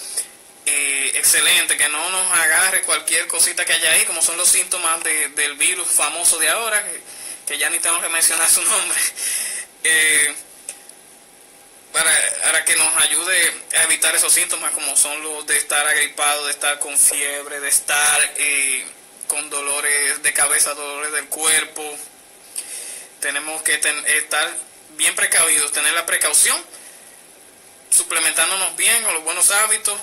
[0.64, 5.02] eh, excelente, que no nos agarre cualquier cosita que haya ahí, como son los síntomas
[5.02, 6.84] del virus famoso de ahora,
[7.46, 8.98] que, ya ni tengo que mencionar su nombre.
[9.84, 10.34] Eh,
[11.92, 16.52] para, que nos ayude a evitar esos síntomas como son los de estar agripado, de
[16.52, 18.86] estar con fiebre, de estar eh,
[19.26, 21.82] con dolores de cabeza, dolores del cuerpo.
[23.20, 24.56] Tenemos que estar
[24.96, 26.56] bien precavidos, tener la precaución,
[27.90, 29.98] suplementándonos bien con los buenos hábitos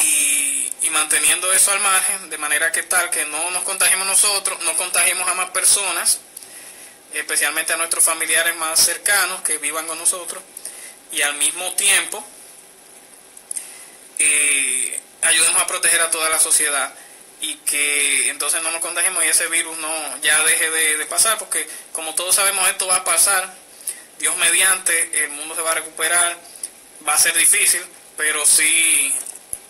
[0.00, 4.60] y, y manteniendo eso al margen, de manera que tal que no nos contagiemos nosotros,
[4.62, 6.20] no contagiemos a más personas
[7.14, 10.42] especialmente a nuestros familiares más cercanos que vivan con nosotros
[11.12, 12.24] y al mismo tiempo
[14.18, 16.92] eh, ayudemos a proteger a toda la sociedad
[17.40, 21.68] y que entonces no nos contagiemos y ese virus no ya deje de, pasar porque
[21.92, 23.52] como todos sabemos esto va a pasar
[24.18, 26.38] Dios mediante el mundo se va a recuperar
[27.06, 27.82] va a ser difícil
[28.16, 29.12] pero si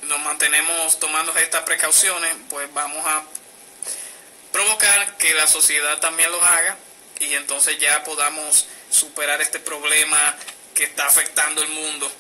[0.03, 3.25] nos mantenemos tomando estas precauciones pues vamos a
[4.53, 6.77] provocar que la sociedad también los haga
[7.23, 10.37] y entonces ya podamos superar este problema
[10.75, 12.11] que está afectando el mundo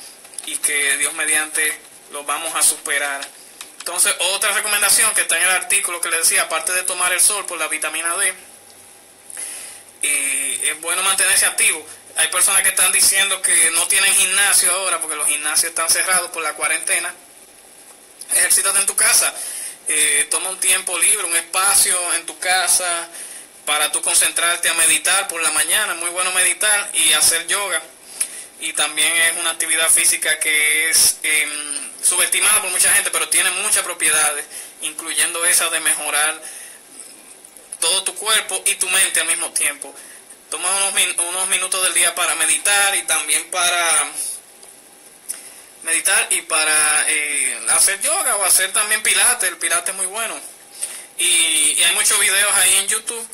[0.47, 1.77] y que Dios mediante
[2.13, 3.21] lo vamos a superar.
[3.79, 7.21] Entonces, otra recomendación que está en el artículo que le decía, aparte de tomar el
[7.21, 8.33] sol por la vitamina D,
[10.03, 11.85] eh, es bueno mantenerse activo.
[12.17, 16.31] Hay personas que están diciendo que no tienen gimnasio ahora porque los gimnasios están cerrados
[16.31, 17.13] por la cuarentena.
[18.35, 19.35] Ejercítate en tu casa.
[19.89, 23.09] Eh, toma un tiempo libre, un espacio en tu casa,
[23.65, 27.81] para tú concentrarte a meditar por la mañana, muy bueno meditar y hacer yoga.
[28.61, 33.51] Y también es una actividad física que es em, subestimada por mucha gente, pero tiene
[33.51, 34.45] muchas propiedades,
[34.83, 36.41] incluyendo esa de mejorar
[37.81, 39.93] todo tu cuerpo y tu mente al mismo tiempo.
[40.51, 44.13] Toma unos, unos minutos del día para meditar y también para
[45.83, 49.49] meditar y para eh, hacer yoga o hacer también pilates.
[49.49, 50.39] El pilates es muy bueno.
[51.19, 53.29] Y, y hay muchos videos ahí en YouTube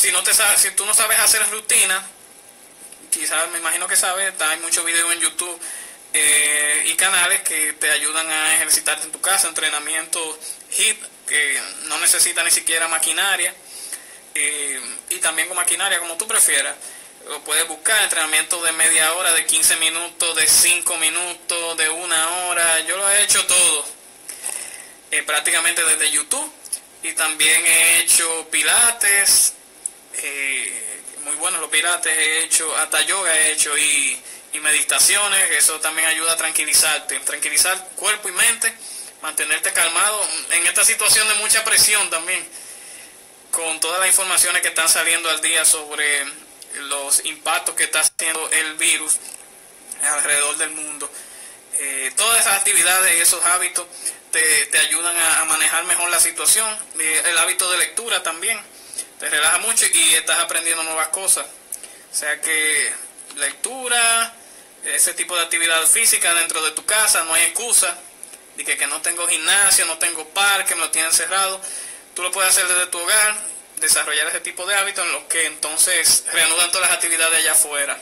[0.00, 2.02] si no te si tú no sabes hacer rutina,
[3.10, 5.60] quizás me imagino que sabes, hay muchos videos en YouTube
[6.14, 10.18] eh, y canales que te ayudan a ejercitarte en tu casa, entrenamiento
[10.70, 13.54] HIT, que no necesita ni siquiera maquinaria,
[14.34, 16.76] eh, y también con maquinaria, como tú prefieras.
[17.28, 22.46] Lo puedes buscar, entrenamiento de media hora, de 15 minutos, de 5 minutos, de una
[22.46, 22.80] hora.
[22.80, 23.84] Yo lo he hecho todo,
[25.10, 26.50] eh, prácticamente desde YouTube.
[27.02, 29.54] Y también he hecho pilates,
[30.14, 34.22] eh, muy bueno los pilates he hecho, hasta yoga he hecho y,
[34.60, 38.70] meditaciones, eso también ayuda a tranquilizarte, tranquilizar cuerpo y mente,
[39.22, 42.46] mantenerte calmado en esta situación de mucha presión también,
[43.52, 46.26] con todas las informaciones que están saliendo al día sobre
[46.88, 49.16] los impactos que está haciendo el virus
[50.02, 51.10] alrededor del mundo.
[51.74, 53.86] Eh, todas esas actividades y esos hábitos
[54.30, 58.60] te, ayudan a, manejar mejor la situación, eh, el hábito de lectura también
[59.20, 61.46] te relaja mucho y estás aprendiendo nuevas cosas.
[62.10, 62.92] O sea que
[63.36, 64.34] lectura,
[64.84, 67.96] ese tipo de actividad física dentro de tu casa, no hay excusa.
[68.56, 71.60] de que, que no tengo gimnasio, no tengo parque, me lo tienen cerrado,
[72.14, 73.34] tú lo puedes hacer desde tu hogar,
[73.76, 77.98] desarrollar ese tipo de hábitos en los que entonces reanudan todas las actividades allá afuera.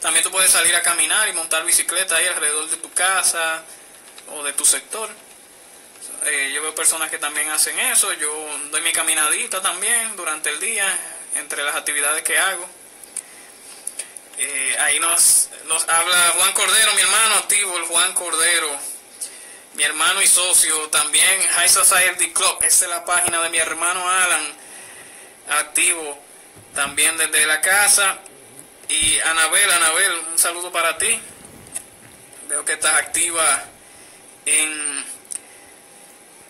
[0.00, 3.62] También tú puedes salir a caminar y montar bicicleta ahí alrededor de tu casa
[4.28, 5.10] o de tu sector.
[6.26, 10.60] Eh, yo veo personas que también hacen eso, yo doy mi caminadita también durante el
[10.60, 10.86] día
[11.36, 12.68] entre las actividades que hago.
[14.38, 18.70] Eh, ahí nos, nos habla Juan Cordero, mi hermano activo, el Juan Cordero,
[19.74, 24.08] mi hermano y socio, también High Society Club, esa es la página de mi hermano
[24.08, 24.46] Alan,
[25.48, 26.22] activo
[26.74, 28.18] también desde la casa.
[28.88, 31.20] Y Anabel, Anabel, un saludo para ti.
[32.48, 33.64] Veo que estás activa
[34.46, 34.99] en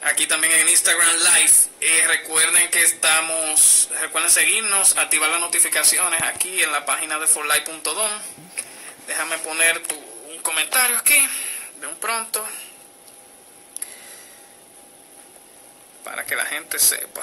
[0.03, 1.53] aquí también en Instagram Live.
[1.81, 8.11] Eh, recuerden que estamos, recuerden seguirnos, activar las notificaciones aquí en la página de forlife.com.
[9.07, 11.29] Déjame poner tu, un comentario aquí,
[11.81, 12.47] de un pronto,
[16.05, 17.23] para que la gente sepa.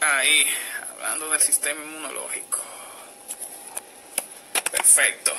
[0.00, 0.46] Ahí,
[0.92, 2.79] hablando del sistema inmunológico.
[4.80, 5.34] Perfecto.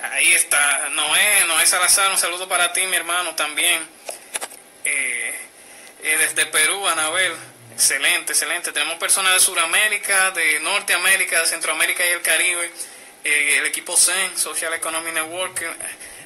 [0.00, 0.88] Ahí está.
[0.90, 3.84] Noé, Noé Salazar, un saludo para ti, mi hermano, también.
[4.84, 5.34] Eh,
[6.04, 7.34] eh, desde Perú, Anabel.
[7.72, 8.70] Excelente, excelente.
[8.70, 12.70] Tenemos personas de Sudamérica, de Norteamérica, de Centroamérica y el Caribe.
[13.24, 15.60] Eh, el equipo CEN, Social Economy Network,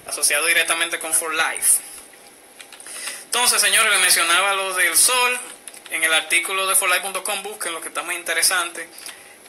[0.06, 1.80] asociado directamente con For Life.
[3.24, 5.40] Entonces, señores, le mencionaba lo del sol.
[5.90, 8.86] En el artículo de forlife.com busquen lo que está muy interesante.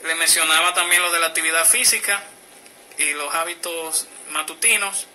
[0.05, 2.23] Le mencionaba también lo de la actividad física
[2.97, 5.07] y los hábitos matutinos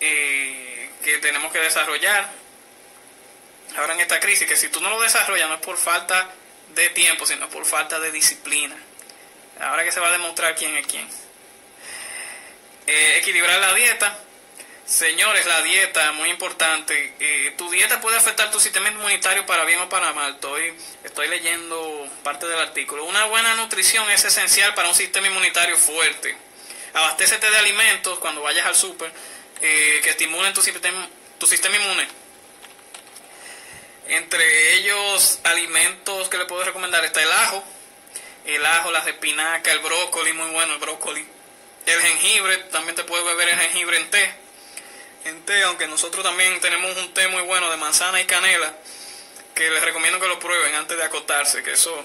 [0.00, 2.30] eh, que tenemos que desarrollar
[3.76, 6.30] ahora en esta crisis, que si tú no lo desarrollas no es por falta
[6.74, 8.76] de tiempo, sino por falta de disciplina.
[9.60, 11.08] Ahora que se va a demostrar quién es quién.
[12.86, 14.18] Eh, equilibrar la dieta
[14.86, 17.12] Señores, la dieta, muy importante.
[17.18, 20.34] Eh, tu dieta puede afectar tu sistema inmunitario para bien o para mal.
[20.34, 20.72] Estoy,
[21.02, 23.04] estoy leyendo parte del artículo.
[23.04, 26.36] Una buena nutrición es esencial para un sistema inmunitario fuerte.
[26.94, 29.10] Abastécete de alimentos cuando vayas al súper
[29.60, 31.08] eh, que estimulen tu sistema,
[31.38, 32.06] tu sistema inmune.
[34.06, 37.64] Entre ellos, alimentos que le puedo recomendar está el ajo,
[38.44, 41.26] el ajo, las espinacas, el brócoli, muy bueno el brócoli.
[41.86, 44.45] El jengibre, también te puedes beber el jengibre en té
[45.26, 48.74] en té, aunque nosotros también tenemos un té muy bueno de manzana y canela,
[49.54, 52.04] que les recomiendo que lo prueben antes de acostarse, que eso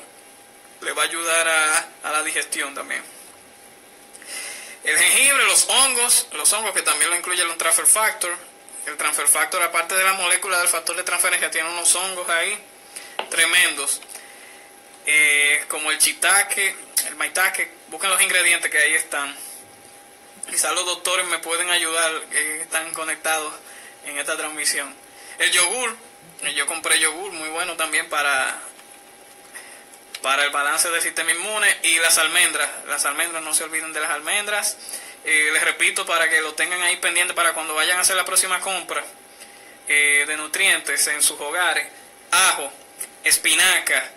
[0.82, 3.04] le va a ayudar a, la digestión también.
[4.84, 8.36] El jengibre, los hongos, los hongos que también lo incluye el transfer factor.
[8.88, 12.58] El transfer factor, aparte de la molécula del factor de transferencia, tiene unos hongos ahí
[13.30, 14.02] tremendos.
[15.06, 19.36] Eh, como el chitaque, el maitake, busquen los ingredientes que ahí están
[20.52, 23.54] Quizás los doctores me pueden ayudar, que están conectados
[24.06, 24.94] en esta transmisión.
[25.40, 25.96] El yogur,
[26.54, 28.60] yo compré yogur, muy bueno también para,
[30.22, 31.74] para el balance del sistema inmune.
[31.84, 34.76] Y las almendras, las almendras, no se olviden de las almendras.
[35.24, 38.26] Eh, les repito, para que lo tengan ahí pendiente para cuando vayan a hacer la
[38.26, 39.06] próxima compra
[39.88, 41.88] eh, de nutrientes en sus hogares.
[42.30, 42.70] Ajo,
[43.24, 44.12] espinaca,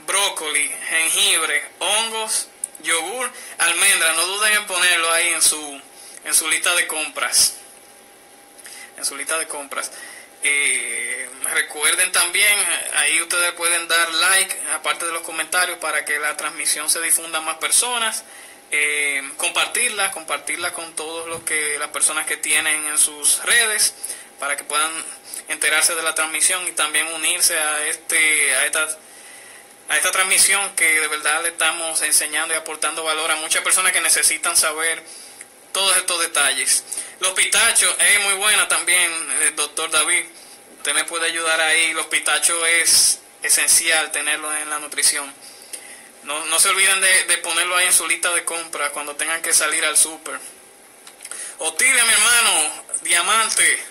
[0.00, 2.48] brócoli, jengibre, hongos
[2.82, 5.80] yogur, almendra, no duden en ponerlo ahí en su,
[6.24, 7.56] en su lista de compras.
[8.96, 9.92] En su lista de compras.
[10.42, 12.58] Eh, recuerden también,
[12.96, 17.38] ahí ustedes pueden dar like, aparte de los comentarios, para que la transmisión se difunda
[17.38, 18.24] a más personas.
[18.70, 23.94] Eh, compartirla, compartirla con todos los que las personas que tienen en sus redes
[24.38, 24.90] para que puedan
[25.48, 28.98] enterarse de la transmisión y también unirse a este a estas
[29.88, 33.92] a esta transmisión que de verdad le estamos enseñando y aportando valor a muchas personas
[33.92, 35.02] que necesitan saber
[35.72, 36.84] todos estos detalles.
[37.20, 39.10] Los pitachos es muy buena también,
[39.42, 40.24] el doctor David.
[40.76, 41.92] Usted me puede ayudar ahí.
[41.94, 45.32] Los pitachos es esencial tenerlo en la nutrición.
[46.24, 49.54] No, no se olviden de, ponerlo ahí en su lista de compras cuando tengan que
[49.54, 50.38] salir al súper.
[51.58, 53.82] Otilia, mi hermano, diamante.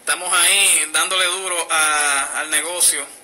[0.00, 3.15] Estamos ahí dándole duro al negocio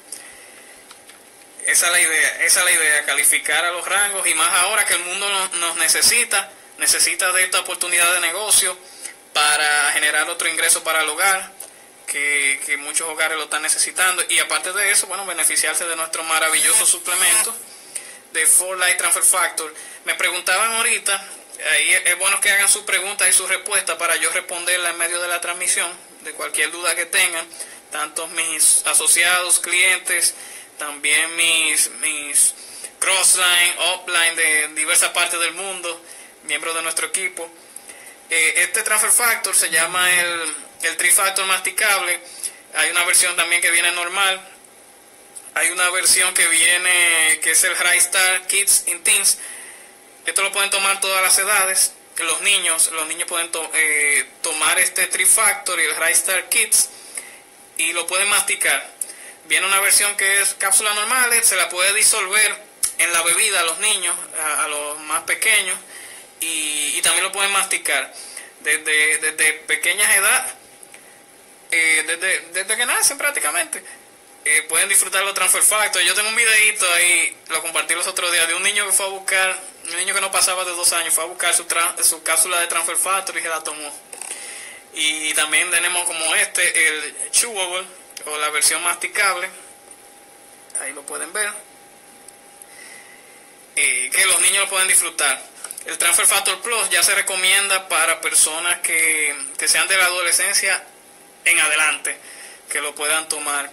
[1.67, 4.85] esa es la idea, esa es la idea, calificar a los rangos y más ahora
[4.85, 5.29] que el mundo
[5.61, 8.77] nos, necesita, necesita de esta oportunidad de negocio
[9.33, 11.53] para generar otro ingreso para el hogar,
[12.07, 16.85] que, muchos hogares lo están necesitando y aparte de eso, bueno, beneficiarse de nuestro maravilloso
[16.85, 17.55] suplemento
[18.33, 19.73] de For Light Transfer Factor.
[20.05, 21.29] Me preguntaban ahorita,
[21.71, 25.23] ahí es bueno que hagan sus preguntas y sus respuestas para yo responderla en medio
[25.23, 25.91] de la transmisión,
[26.25, 27.47] de cualquier duda que tengan,
[27.91, 30.35] tanto mis asociados, clientes,
[30.83, 32.55] también mis, mis
[32.99, 36.05] crossline, upline de diversas partes del mundo,
[36.45, 37.49] miembros de nuestro equipo.
[38.29, 42.19] Eh, este transfer factor se llama el, el trifactor masticable.
[42.75, 44.41] Hay una versión también que viene normal.
[45.55, 49.39] Hay una versión que viene, que es el High Star Kids in Teens.
[50.27, 51.93] Esto lo pueden tomar todas las edades.
[52.19, 56.89] Los niños, los niños pueden eh, tomar este Trifactor y el High Star Kids
[57.79, 58.92] y lo pueden masticar.
[59.53, 62.57] Viene una versión que es cápsula normales, se la puede disolver
[62.97, 64.17] en la bebida a los niños,
[64.59, 65.79] a, los más pequeños,
[66.41, 68.15] y, también lo pueden masticar
[68.61, 70.55] desde, pequeñas edades,
[71.71, 73.85] eh, desde, desde que nacen prácticamente
[74.47, 76.03] eh, pueden disfrutar los transfer factors.
[76.03, 79.05] Yo tengo un videito ahí, lo compartí los otros días, de un niño que fue
[79.05, 81.67] a buscar, un niño que no pasaba de dos años, fue a buscar su,
[82.03, 83.93] su cápsula de transfer factor y se la tomó.
[84.95, 87.87] Y también tenemos como este, el chewable,
[88.27, 89.49] o la versión masticable.
[90.81, 91.51] Ahí lo pueden ver.
[93.77, 95.43] Eh, que los niños lo pueden disfrutar.
[95.87, 100.85] El Transfer Factor Plus ya se recomienda para personas que, que sean de la adolescencia
[101.45, 102.17] en adelante,
[102.71, 103.71] que lo puedan tomar.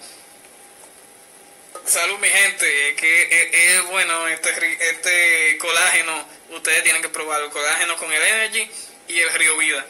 [1.86, 7.96] Salud mi gente, que es, bueno este, este colágeno, ustedes tienen que probarlo, el colágeno
[7.98, 8.70] con el Energy
[9.08, 9.86] y el Río Vida.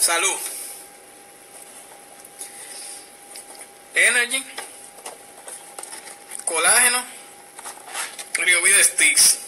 [0.00, 0.38] Salud.
[3.94, 4.42] Energy,
[6.46, 7.04] colágeno,
[8.34, 9.38] Río Vida Sticks.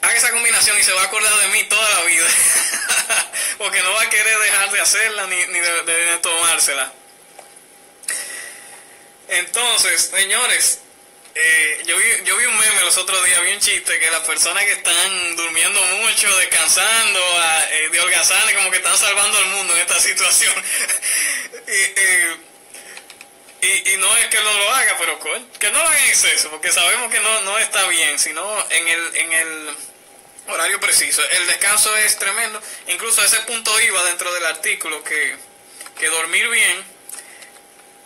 [0.00, 2.26] Haga esa combinación y se va a acordar de mí toda la vida.
[3.58, 6.92] porque no va a querer dejar de hacerla ni, ni de, tomársela.
[9.28, 10.80] Entonces, señores,
[11.38, 14.22] eh, yo, vi, yo vi un meme los otros días, vi un chiste que las
[14.22, 17.20] personas que están durmiendo mucho, descansando,
[17.72, 20.54] eh, de holgazanes, como que están salvando al mundo en esta situación.
[21.68, 25.18] y, y, y, no es que no lo haga, pero
[25.58, 28.88] que no lo haga en exceso, porque sabemos que no, no está bien, sino en
[28.88, 29.76] el, en el
[30.48, 31.22] horario preciso.
[31.32, 32.62] El descanso es tremendo.
[32.88, 35.36] Incluso ese punto iba dentro del artículo que,
[35.98, 36.95] que dormir bien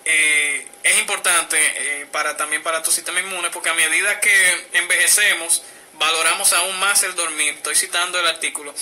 [0.05, 5.63] eh, es importante eh, para también para tu sistema inmune porque a medida que envejecemos
[5.95, 7.55] valoramos aún más el dormir.
[7.55, 8.75] Estoy citando el artículo.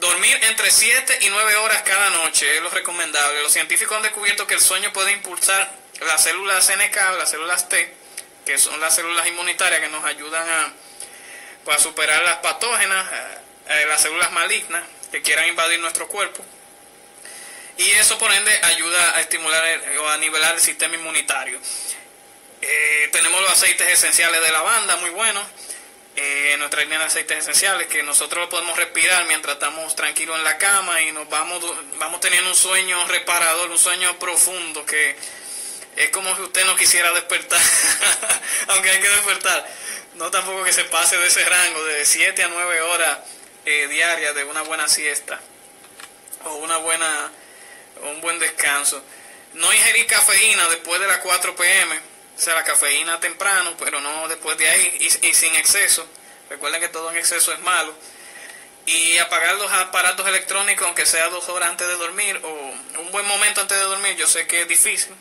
[0.00, 3.42] Dormir entre 7 y 9 horas cada noche es lo recomendable.
[3.42, 7.94] Los científicos han descubierto que el sueño puede impulsar las células NK, las células T,
[8.44, 10.72] que son las células inmunitarias que nos ayudan a,
[11.64, 16.44] para superar las patógenas, eh, eh, las células malignas que quieran invadir nuestro cuerpo.
[17.76, 21.58] Y eso por ende ayuda a estimular o a nivelar el sistema inmunitario.
[22.60, 25.44] Eh, tenemos los aceites esenciales de lavanda, muy buenos.
[26.16, 30.44] Eh, nuestra línea de aceites esenciales que nosotros lo podemos respirar mientras estamos tranquilos en
[30.44, 31.60] la cama y nos vamos,
[31.98, 35.16] vamos teniendo un sueño reparador, un sueño profundo que
[35.96, 37.60] es como si usted no quisiera despertar,
[38.68, 39.66] aunque hay que despertar
[40.14, 43.18] no tampoco que se pase de ese rango de 7 a 9 horas
[43.66, 45.40] eh, diarias de una buena siesta
[46.44, 47.32] o una buena
[48.02, 49.02] un buen descanso.
[49.54, 54.28] No ingerir cafeína después de las 4 pm, o sea, la cafeína temprano, pero no
[54.28, 56.06] después de ahí y, y sin exceso.
[56.50, 57.94] Recuerden que todo en exceso es malo.
[58.86, 63.26] Y apagar los aparatos electrónicos, aunque sea dos horas antes de dormir o un buen
[63.26, 64.14] momento antes de dormir.
[64.16, 65.14] Yo sé que es difícil,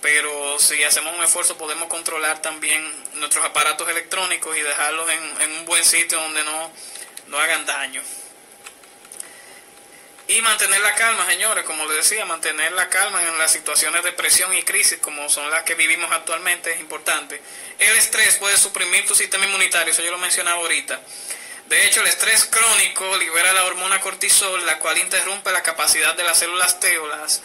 [0.00, 2.82] pero si hacemos un esfuerzo podemos controlar también
[3.14, 5.08] nuestros aparatos electrónicos y dejarlos
[5.40, 6.72] en, un buen sitio donde no,
[7.28, 8.02] no hagan daño.
[10.30, 14.12] Y mantener la calma, señores, como les decía, mantener la calma en las situaciones de
[14.12, 17.42] presión y crisis como son las que vivimos actualmente es importante.
[17.80, 21.00] El estrés puede suprimir tu sistema inmunitario, eso yo lo mencionaba ahorita.
[21.66, 26.22] De hecho, el estrés crónico libera la hormona cortisol, la cual interrumpe la capacidad de
[26.22, 27.42] las células T o las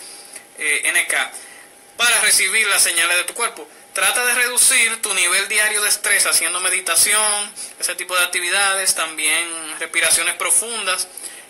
[0.60, 3.68] eh, NK para recibir las señales de tu cuerpo.
[3.94, 9.80] Trata de reducir tu nivel diario de estrés haciendo meditación, ese tipo de actividades, también
[9.80, 11.08] respiraciones profundas,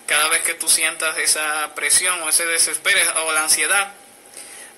[0.08, 3.94] cada vez que tú sientas esa presión o ese desespero o la ansiedad.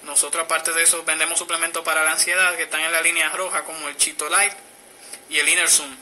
[0.03, 3.63] Nosotros aparte de eso vendemos suplementos para la ansiedad que están en la línea roja
[3.63, 4.53] como el Chito Light
[5.29, 5.93] y el Inner Zoom.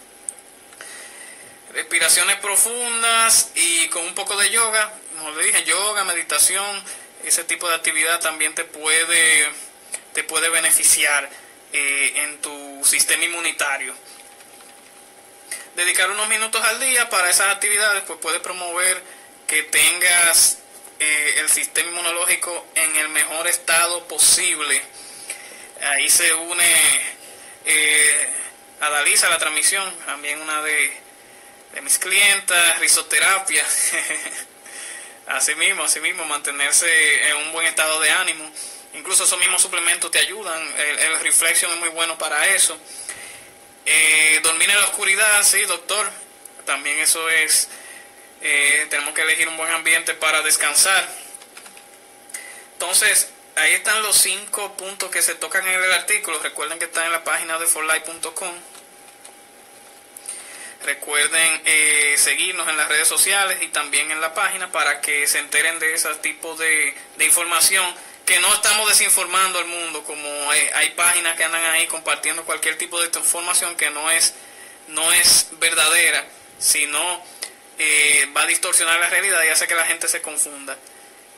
[1.74, 6.84] Respiraciones profundas y con un poco de yoga, como le dije, yoga, meditación,
[7.24, 9.50] ese tipo de actividad también te puede,
[10.14, 11.30] te puede beneficiar
[11.74, 13.94] eh, en tu sistema inmunitario.
[15.76, 19.04] Dedicar unos minutos al día para esas actividades pues puede promover
[19.46, 20.60] que tengas
[21.00, 24.82] eh, el sistema inmunológico en el mejor estado posible.
[25.82, 26.76] Ahí se une
[27.66, 28.30] eh,
[28.80, 30.98] a Dalisa la transmisión, también una de,
[31.74, 33.66] de mis clientas, risoterapia.
[35.28, 38.48] Así mismo, así mismo, mantenerse en un buen estado de ánimo.
[38.94, 40.62] Incluso esos mismos suplementos te ayudan.
[40.78, 42.80] El, el Reflection es muy bueno para eso.
[43.86, 46.10] Eh, dormir en la oscuridad, sí, doctor.
[46.66, 47.70] También eso es,
[48.42, 51.08] eh, tenemos que elegir un buen ambiente para descansar.
[52.74, 56.40] Entonces, ahí están los cinco puntos que se tocan en el artículo.
[56.40, 58.54] Recuerden que está en la página de forlife.com.
[60.84, 65.40] Recuerden eh, seguirnos en las redes sociales y también en la página para que se
[65.40, 67.86] enteren de ese tipo de información
[68.26, 73.00] que no estamos desinformando al mundo, como hay, páginas que andan ahí compartiendo cualquier tipo
[73.00, 74.34] de información que no es,
[74.88, 76.26] no es verdadera,
[76.58, 77.24] sino
[77.78, 80.78] eh, va a distorsionar la realidad y hace que la gente se confunda.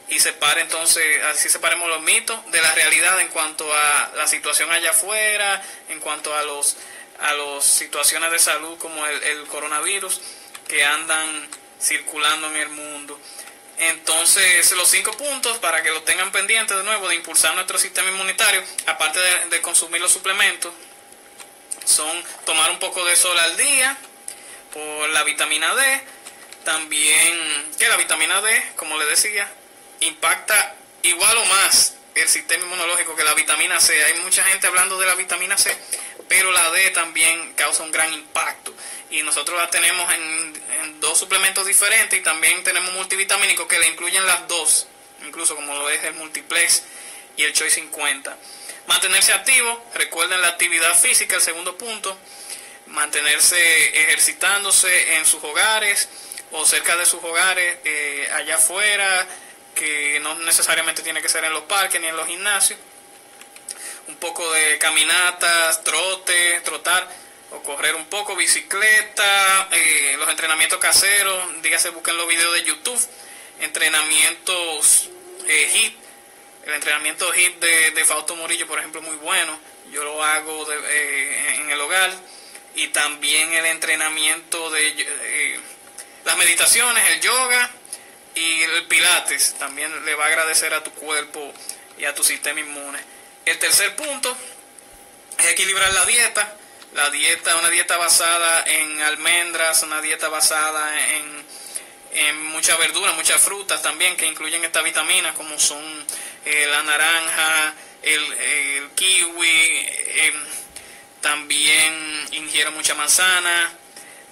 [0.10, 4.72] Y separe entonces, así separemos los mitos de la realidad en cuanto a la situación
[4.72, 6.78] allá afuera, en cuanto a los
[7.20, 10.22] a las situaciones de salud como el, el coronavirus
[10.68, 11.50] que andan
[11.82, 13.20] circulando en el mundo.
[13.78, 18.09] Entonces, los cinco puntos para que lo tengan pendiente de nuevo de impulsar nuestro sistema
[18.09, 19.19] inmunitario, aparte
[19.49, 20.73] de, consumir los suplementos,
[21.86, 23.95] son tomar un poco de sol al día
[24.73, 26.03] por la vitamina D,
[26.63, 29.47] también que la vitamina D, como le decía,
[29.99, 34.03] impacta igual o más el sistema inmunológico que la vitamina C.
[34.05, 35.76] Hay mucha gente hablando de la vitamina C,
[36.28, 38.74] pero la D también causa un gran impacto
[39.09, 40.68] y nosotros la tenemos en,
[40.99, 44.88] dos suplementos diferentes y también tenemos multivitamínicos que le incluyen las dos,
[45.26, 46.84] incluso como lo es el multiplex
[47.38, 48.36] y el Choice 50.
[48.88, 52.18] Mantenerse activo, recuerden la actividad física, el segundo punto,
[52.88, 56.09] mantenerse ejercitándose en sus hogares
[56.51, 59.28] o cerca de sus hogares, eh, allá afuera,
[59.78, 62.80] que no necesariamente tiene que ser en los parques ni en los gimnasios.
[64.07, 67.07] Un poco de caminatas, trote, trotar
[67.51, 73.07] o correr un poco, bicicleta, eh, los entrenamientos caseros, dígase busquen los videos de YouTube,
[73.59, 75.09] entrenamientos
[75.47, 75.95] eh, HIT,
[76.65, 79.57] el entrenamiento HIT de, de Fausto Murillo, por ejemplo, muy bueno,
[79.91, 82.11] yo lo hago eh, en el hogar,
[82.75, 85.59] y también el entrenamiento de
[86.25, 87.71] las meditaciones, el yoga
[88.38, 91.54] y el pilates, también le va a agradecer a tu cuerpo
[91.98, 93.00] y a tu sistema inmune.
[93.46, 94.36] El tercer punto
[95.40, 96.56] es equilibrar la dieta,
[96.94, 101.46] la dieta, una dieta basada en almendras, una dieta basada en,
[102.14, 105.84] en muchas verduras, muchas frutas también que incluyen estas vitaminas como son
[106.46, 109.86] eh, la naranja, el, kiwi,
[110.16, 110.46] em,
[111.22, 113.74] también ingiere mucha manzana,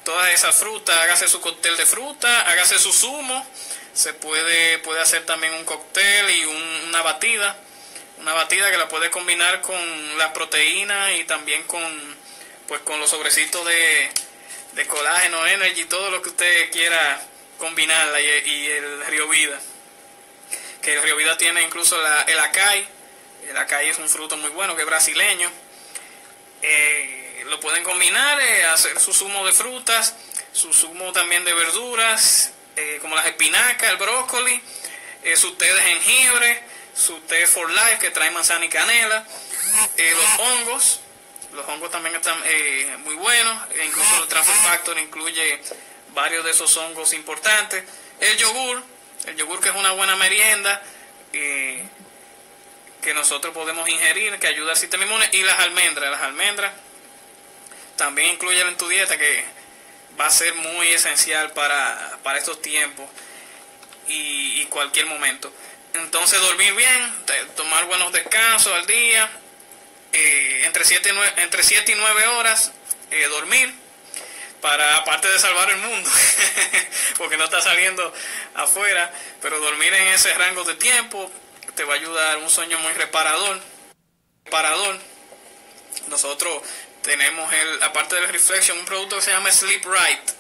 [0.04, 3.46] todas esas frutas, hágase su cóctel de fruta, hágase su zumo,
[3.96, 6.46] se puede, puede hacer también un cóctel y
[6.90, 7.58] una batida,
[8.20, 12.26] una batida que la puede combinar con la proteína y también con
[12.68, 14.10] pues con los sobrecitos de,
[14.74, 17.22] de colágeno, energy, todo lo que usted quiera
[17.58, 19.60] combinarla y, el Río Vida.
[20.82, 22.88] Que el Río Vida tiene incluso la, el acai.
[23.48, 25.52] El acai es un fruto muy bueno que es brasileño.
[26.62, 30.16] Eh, lo pueden combinar, eh, hacer su zumo de frutas,
[30.52, 34.62] su zumo también de verduras, eh, como las espinacas, el brócoli,
[35.36, 36.64] su té de jengibre,
[36.96, 39.26] su té for life que trae manzana y canela,
[39.98, 41.02] los hongos,
[41.56, 45.60] los hongos también están eh, muy buenos, e incluso el Transfer Factor incluye
[46.14, 47.84] varios de esos hongos importantes.
[48.20, 48.84] El yogur,
[49.26, 50.82] el yogur que es una buena merienda
[51.34, 51.84] eh,
[53.02, 56.74] que nosotros podemos ingerir, que ayuda al sistema inmune, y las almendras, las almendras
[57.96, 59.46] también incluyen en tu dieta que
[60.20, 63.06] va a ser muy esencial para, estos tiempos
[64.08, 65.52] y, y cualquier momento.
[65.94, 67.14] Entonces dormir bien,
[67.56, 69.30] tomar buenos descansos al día,
[70.18, 72.72] eh, entre 7 entre siete y 9 horas
[73.12, 73.74] eh, dormir
[74.62, 76.10] para aparte de salvar el mundo
[77.18, 78.14] porque no está saliendo
[78.54, 79.12] afuera
[79.42, 81.30] pero dormir en ese rango de tiempo
[81.76, 83.60] te va a ayudar un sueño muy reparador
[84.46, 84.98] reparador
[86.08, 86.62] nosotros
[87.06, 90.32] tenemos el aparte del reflection un producto que se llama sleep right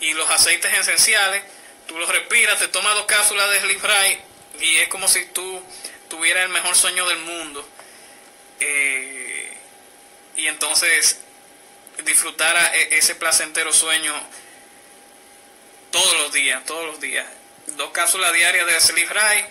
[0.00, 1.42] y los aceites esenciales
[1.86, 4.20] tú los respiras te tomas dos cápsulas de sleep right
[4.60, 5.62] y es como si tú
[6.08, 7.66] tuvieras el mejor sueño del mundo
[8.60, 9.56] eh,
[10.36, 11.20] y entonces
[12.04, 14.14] disfrutar e, ese placentero sueño
[15.90, 17.26] todos los días, todos los días.
[17.76, 19.46] Dos cápsulas diarias de Sleep Right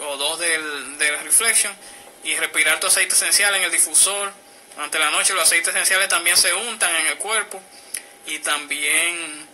[0.00, 1.74] o dos del, del Reflection
[2.24, 4.32] y respirar tu aceite esencial en el difusor.
[4.74, 7.62] Durante la noche los aceites esenciales también se untan en el cuerpo
[8.26, 9.48] y también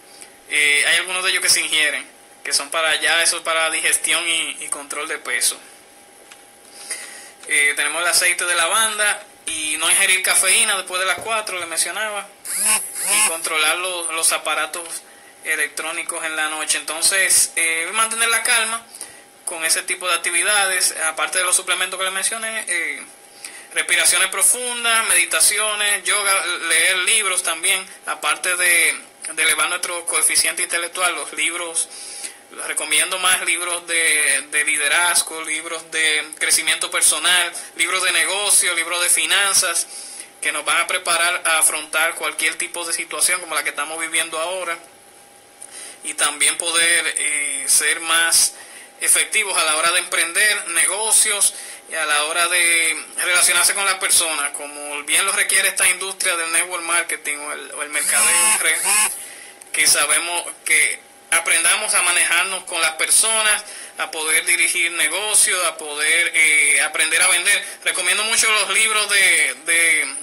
[0.48, 2.06] eh, hay algunos de ellos que se ingieren,
[2.44, 5.58] que son para ya, eso para digestión y control de peso.
[7.48, 11.66] Eh, tenemos el aceite de lavanda y no ingerir cafeína después de las 4, le
[11.66, 12.28] mencionaba.
[13.10, 14.86] Y controlar los, aparatos
[15.44, 16.76] electrónicos en la noche.
[16.76, 18.84] Entonces, eh, mantener la calma
[19.46, 23.02] con ese tipo de actividades, aparte de los suplementos que le mencioné, eh,
[23.78, 31.88] respiraciones profundas, meditaciones, yoga, leer libros también, aparte de, elevar nuestro coeficiente intelectual, los libros,
[32.66, 39.10] recomiendo más libros de, de, liderazgo, libros de crecimiento personal, libros de negocio, libros de
[39.10, 39.86] finanzas,
[40.40, 44.00] que nos van a preparar a afrontar cualquier tipo de situación como la que estamos
[44.00, 44.76] viviendo ahora
[46.02, 48.54] y también poder eh, ser más
[49.00, 51.54] efectivos a la hora de emprender negocios
[51.90, 56.36] y a la hora de relacionarse con las personas, como bien lo requiere esta industria
[56.36, 58.76] del network marketing o el, o el mercadeo en red,
[59.72, 63.64] que sabemos que aprendamos a manejarnos con las personas,
[63.98, 67.64] a poder dirigir negocios, a poder eh, aprender a vender.
[67.84, 70.14] Recomiendo mucho los libros de, de,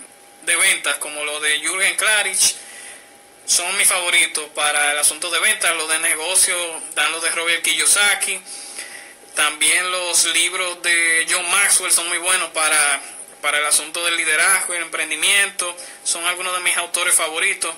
[0.44, 2.56] de ventas, como los de Jürgen Klarich,
[3.46, 6.56] son mis favoritos para el asunto de ventas, los de negocio,
[6.96, 8.42] dan los de Robert Kiyosaki.
[9.36, 13.02] También los libros de John Maxwell son muy buenos para,
[13.42, 15.76] para el asunto del liderazgo y el emprendimiento.
[16.06, 17.76] Son algunos de mis autores favoritos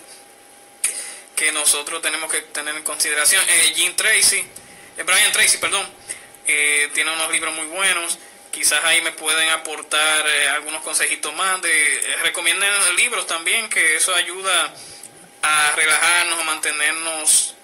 [1.36, 3.44] que nosotros tenemos que tener en consideración.
[3.50, 4.38] Eh, Jim Tracy,
[4.98, 5.86] eh, Brian Tracy, perdón,
[6.46, 8.20] eh, tiene unos libros muy buenos.
[8.52, 11.62] Quizás ahí me pueden aportar algunos consejitos más.
[11.62, 14.74] De, recomienden libros también, que eso ayuda
[15.42, 17.57] a relajarnos, a mantenernos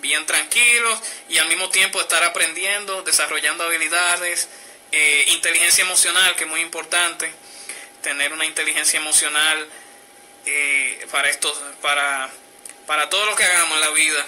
[0.00, 4.48] bien tranquilos y al mismo tiempo estar aprendiendo, desarrollando habilidades,
[4.92, 7.30] eh, inteligencia emocional, que es muy importante,
[8.02, 9.68] tener una inteligencia emocional
[10.46, 12.30] eh, para esto, para,
[12.86, 14.26] para todo lo que hagamos en la vida,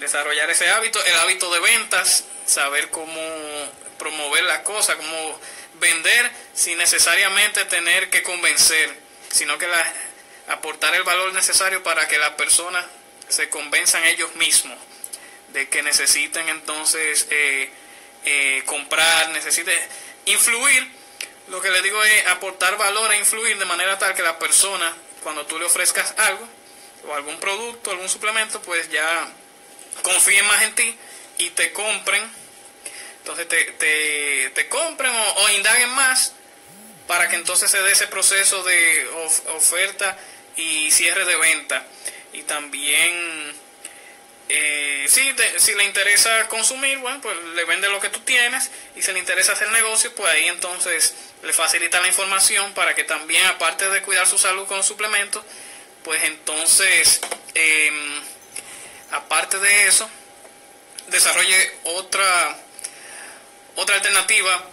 [0.00, 3.20] desarrollar ese hábito, el hábito de ventas, saber cómo
[3.98, 5.40] promover las cosas, cómo
[5.74, 8.94] vender sin necesariamente tener que convencer,
[9.30, 9.94] sino que la,
[10.48, 12.84] aportar el valor necesario para que las personas
[13.28, 14.78] se convenzan ellos mismos
[15.52, 17.70] de que necesiten entonces eh,
[18.24, 19.78] eh, comprar, necesiten
[20.26, 20.90] influir.
[21.48, 24.94] Lo que le digo es aportar valor e influir de manera tal que la persona,
[25.22, 26.46] cuando tú le ofrezcas algo,
[27.06, 29.28] o algún producto, algún suplemento, pues ya
[30.02, 30.96] confíen más en ti
[31.38, 32.22] y te compren.
[33.18, 36.32] Entonces te, te, compren o, o, indaguen más
[37.06, 39.08] para que entonces se dé ese proceso de
[39.54, 40.18] oferta
[40.56, 41.86] y cierre de venta.
[42.34, 43.54] Y también,
[44.48, 48.70] eh, si, le interesa consumir, bueno, pues le vende lo que tú tienes.
[48.96, 53.04] Y si le interesa hacer negocio, pues ahí entonces le facilita la información para que
[53.04, 55.44] también, aparte de cuidar su salud con suplementos,
[56.02, 57.20] pues entonces,
[57.54, 58.20] em,
[59.12, 60.10] aparte de eso,
[61.08, 62.58] desarrolle otra,
[63.76, 64.70] otra alternativa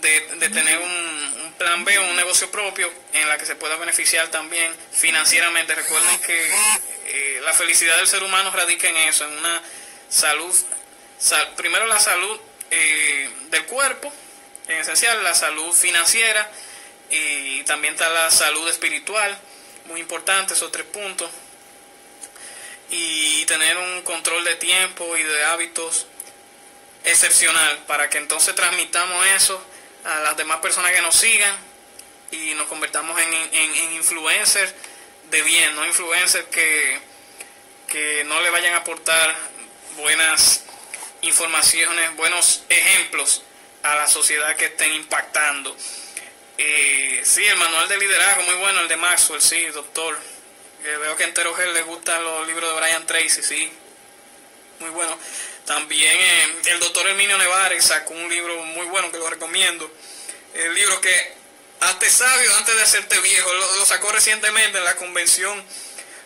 [0.00, 2.18] de, tener un, plan B un
[2.50, 5.74] propio en la que se pueda beneficiar también financieramente.
[5.74, 6.50] Recuerden que
[7.06, 9.62] eh, la felicidad del ser humano radica en eso, en una
[10.08, 10.54] salud,
[11.56, 14.12] primero la salud eh, del cuerpo,
[14.68, 16.50] en esencial la salud financiera
[17.10, 19.38] y también está la salud espiritual,
[19.86, 21.30] muy importante esos tres puntos,
[22.90, 26.06] y tener un control de tiempo y de hábitos
[27.04, 29.62] excepcional para que entonces transmitamos eso
[30.04, 31.71] a las demás personas que nos sigan
[32.32, 34.74] y nos convertamos en, en, influencers
[35.30, 36.98] de bien, no influencers que,
[37.88, 39.34] que no le vayan a aportar
[39.96, 40.64] buenas
[41.20, 43.42] informaciones, buenos ejemplos
[43.82, 45.76] a la sociedad que estén impactando.
[46.58, 50.18] Eh, sí, el manual de liderazgo, muy bueno, el de Maxwell, sí, doctor.
[50.82, 53.72] veo que a él le gustan los libros de Brian Tracy, sí,
[54.80, 55.18] muy bueno.
[55.66, 59.90] También eh, el doctor Herminio Nevares sacó un libro muy bueno que lo recomiendo.
[60.54, 61.41] El libro que
[61.82, 63.52] hazte sabio antes de hacerte viejo.
[63.54, 65.62] Lo, sacó recientemente en la convención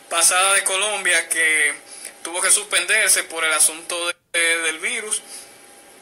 [0.09, 1.74] pasada de Colombia que
[2.22, 5.22] tuvo que suspenderse por el asunto del virus,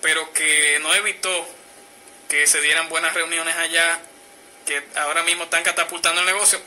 [0.02, 1.48] pero que no evitó
[2.28, 4.00] que se dieran buenas reuniones allá,
[4.66, 6.60] que ahora mismo están catapultando el negocio.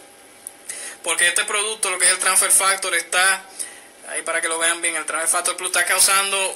[1.03, 3.43] Porque este producto, lo que es el Transfer Factor, está
[4.09, 6.55] ahí para que lo vean bien, el Transfer Factor Plus está causando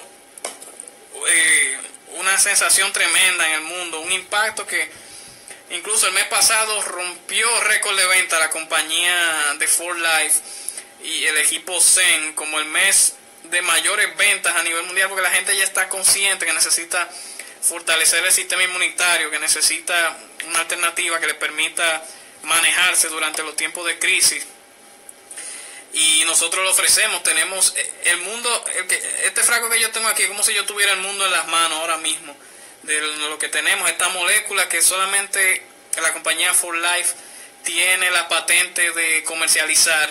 [1.28, 1.78] eh,
[2.18, 4.90] una sensación tremenda en el mundo, un impacto que
[5.72, 10.40] incluso el mes pasado rompió récord de venta la compañía de Ford Life
[11.04, 15.32] y el equipo Zen como el mes de mayores ventas a nivel mundial porque la
[15.32, 17.10] gente ya está consciente que necesita
[17.62, 20.18] fortalecer el sistema inmunitario, que necesita
[20.48, 22.04] una alternativa que le permita
[22.44, 24.46] manejarse durante los tiempos de crisis
[25.94, 27.22] y nosotros lo ofrecemos.
[27.24, 27.74] Tenemos
[28.06, 28.66] el mundo,
[29.24, 31.48] este frasco que yo tengo aquí es como si yo tuviera el mundo en las
[31.48, 32.36] manos ahora mismo
[32.84, 35.64] de lo que tenemos, esta molécula que solamente
[36.02, 37.14] la compañía For Life
[37.64, 40.10] tiene la patente de comercializar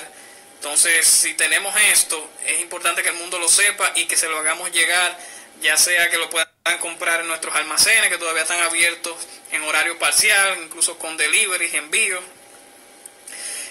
[0.60, 4.36] Entonces, si tenemos esto, es importante que el mundo lo sepa y que se lo
[4.38, 5.18] hagamos llegar,
[5.62, 6.48] ya sea que lo puedan
[6.80, 9.16] comprar en nuestros almacenes, que todavía están abiertos
[9.52, 12.20] en horario parcial, incluso con delivery, envío,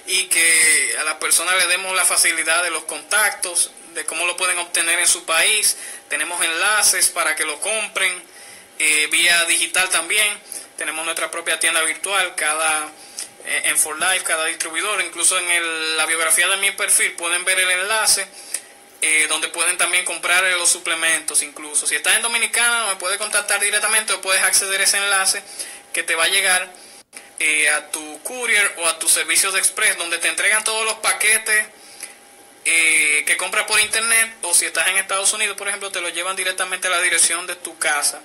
[0.07, 4.35] y que a las personas le demos la facilidad de los contactos, de cómo lo
[4.35, 5.77] pueden obtener en su país.
[6.09, 8.23] Tenemos enlaces para que lo compren
[8.79, 10.39] eh, vía digital también.
[10.77, 12.89] Tenemos nuestra propia tienda virtual, cada
[13.45, 15.01] eh, en For Life, cada distribuidor.
[15.01, 18.25] Incluso en la biografía de mi perfil pueden ver el enlace
[19.01, 21.85] eh, donde pueden también comprar los suplementos incluso.
[21.87, 25.43] Si estás en Dominicana me puedes contactar directamente o puedes acceder a ese enlace
[25.91, 26.89] que te va a llegar
[27.73, 31.67] a tu courier o a tus servicios de express donde te entregan todos los paquetes
[32.65, 36.35] que compras por internet o si estás en Estados Unidos por ejemplo te lo llevan
[36.35, 38.21] directamente a la dirección de tu casa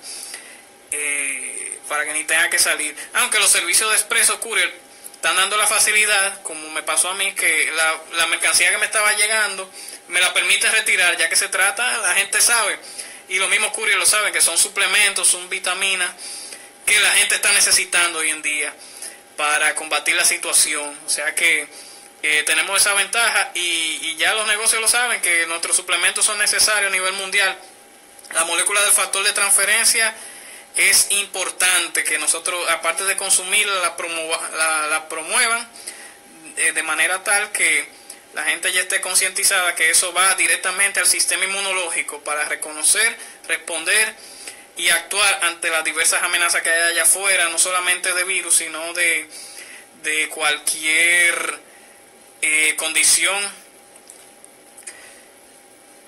[1.88, 2.94] para que ni tenga que salir.
[3.14, 4.72] Aunque los servicios de express o courier
[5.14, 7.72] están dando la facilidad, como me pasó a mí, que
[8.16, 9.70] la, mercancía que me estaba llegando
[10.08, 12.78] me la permite retirar, ya que se trata, la gente sabe,
[13.28, 16.10] y los mismos courier lo saben, que son suplementos, son vitaminas
[16.84, 18.74] que la gente está necesitando hoy en día
[19.36, 20.98] para combatir la situación.
[21.06, 21.66] O sea que
[22.22, 26.90] eh, tenemos esa ventaja y, ya los negocios lo saben, que nuestros suplementos son necesarios
[26.90, 27.56] a nivel mundial.
[28.32, 30.14] La molécula del factor de transferencia
[30.76, 35.68] es importante que nosotros, aparte de consumirla, la, la, promuevan
[36.56, 37.88] eh, de manera tal que
[38.34, 43.16] la gente ya esté concientizada que eso va directamente al sistema inmunológico para reconocer,
[43.46, 44.14] responder
[44.76, 48.92] y actuar ante las diversas amenazas que hay allá afuera, no solamente de virus, sino
[48.94, 49.28] de,
[50.02, 51.60] de cualquier
[52.42, 53.40] eh, condición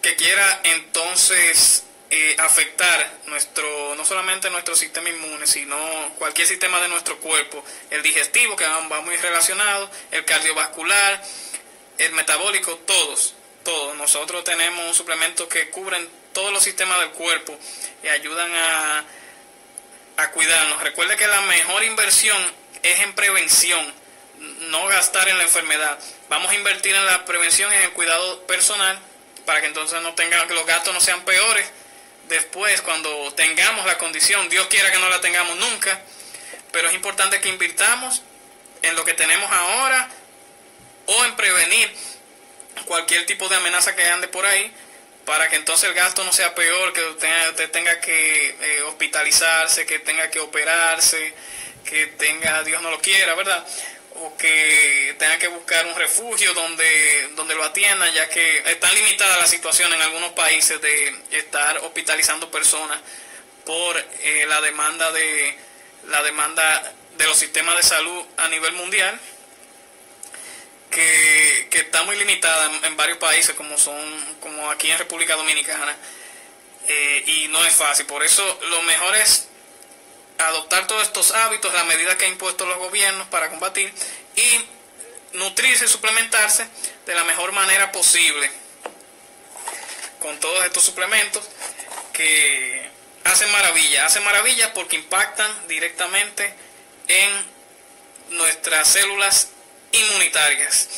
[0.02, 5.76] que quiera entonces eh, afectar nuestro no solamente nuestro sistema inmune sino
[6.18, 11.22] cualquier sistema de nuestro cuerpo el digestivo que va muy relacionado el cardiovascular
[11.98, 13.34] el metabólico todos
[13.66, 13.96] todos.
[13.96, 17.59] Nosotros tenemos suplementos que cubren todos los sistemas del cuerpo
[18.04, 19.04] y ayudan a
[20.16, 20.82] a cuidarnos.
[20.82, 22.38] Recuerde que la mejor inversión
[22.82, 23.92] es en prevención
[24.70, 25.98] no gastar en la enfermedad.
[26.28, 28.98] Vamos a invertir en la prevención en el cuidado personal
[29.44, 31.70] para que entonces no tengan que los gastos no sean peores
[32.29, 36.01] después cuando tengamos la condición, Dios quiera que no la tengamos nunca,
[36.72, 38.22] pero es importante que invirtamos
[38.83, 40.09] en lo que tenemos ahora
[41.07, 41.91] o en prevenir
[42.85, 44.72] cualquier tipo de amenaza que ande por ahí
[45.27, 49.99] para que entonces el gasto no sea peor, que usted tenga, que eh, hospitalizarse, que
[49.99, 51.35] tenga que operarse,
[51.85, 53.66] que tenga, Dios no lo quiera, ¿verdad?
[54.22, 59.38] O que tenga que buscar un refugio donde, donde lo atiendan, ya que está limitada
[59.38, 63.00] la situación en algunos países de estar hospitalizando personas
[63.64, 65.58] por eh, la demanda de
[66.08, 69.18] la demanda de los sistemas de salud a nivel mundial
[70.90, 73.96] que, está muy limitada en, varios países como son
[74.40, 75.94] como aquí en República Dominicana.
[76.88, 78.06] Eh, y no es fácil.
[78.06, 79.48] Por eso lo mejor es
[80.39, 83.93] adoptar todos estos hábitos, la medida que han impuesto los gobiernos para combatir
[84.34, 86.66] y nutrirse y suplementarse
[87.07, 88.51] de la mejor manera posible
[90.20, 91.45] con todos estos suplementos
[92.12, 92.91] que
[93.24, 96.55] hacen maravillas, hacen maravillas porque impactan directamente
[97.09, 97.57] en
[98.30, 99.49] nuestras células
[99.93, 100.89] inmunitarias.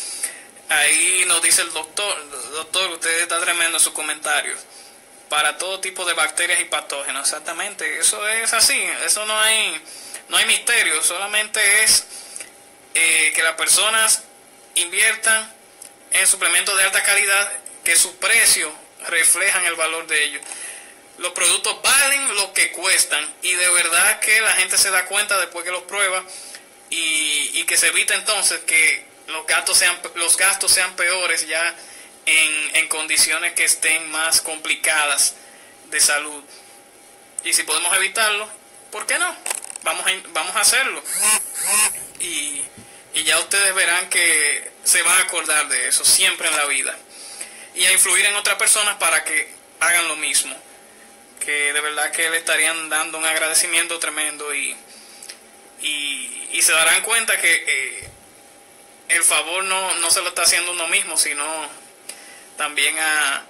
[0.68, 4.59] Ahí nos dice el doctor, doctor, usted está tremendo en sus comentarios
[5.29, 7.29] para todo tipo de bacterias y patógenos.
[7.29, 9.81] Exactamente, eso es así, eso no hay,
[10.29, 12.07] no hay misterio, solamente es
[12.95, 14.24] eh, que las personas
[14.74, 15.53] inviertan
[16.11, 17.53] en suplementos de alta calidad,
[17.85, 18.72] que su precio
[19.09, 20.43] reflejan el valor de ellos.
[21.18, 25.39] Los productos valen lo que cuestan y de verdad que la gente se da cuenta
[25.39, 26.22] después que los prueba
[26.91, 31.74] y, y que se evita entonces que los gastos sean, los gastos sean peores ya
[32.29, 35.35] en, condiciones que estén más complicadas
[35.91, 36.43] de salud.
[37.45, 38.49] Y si podemos evitarlo,
[38.91, 39.37] ¿por qué no?
[39.83, 41.03] Vamos a, vamos a hacerlo.
[42.20, 42.62] Y,
[43.14, 46.97] y ya ustedes verán que se van a acordar de eso siempre en la vida.
[47.74, 50.57] Y a influir en otras personas para que hagan lo mismo.
[51.41, 54.76] Que de verdad que le estarían dando un agradecimiento tremendo y,
[55.81, 58.09] y, se darán cuenta que eh,
[59.09, 61.45] el favor no, no se lo está haciendo uno mismo, sino
[62.59, 63.46] también a,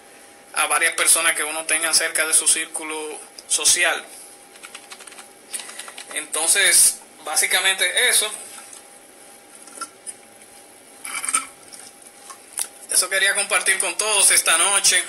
[0.55, 4.05] a varias personas que uno tenga cerca de su círculo social.
[6.15, 8.31] Entonces, básicamente eso.
[12.91, 15.03] Eso quería compartir con todos esta noche.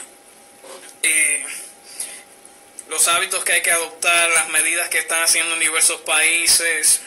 [2.90, 7.02] Los hábitos que hay que adoptar, las medidas que están haciendo en diversos países.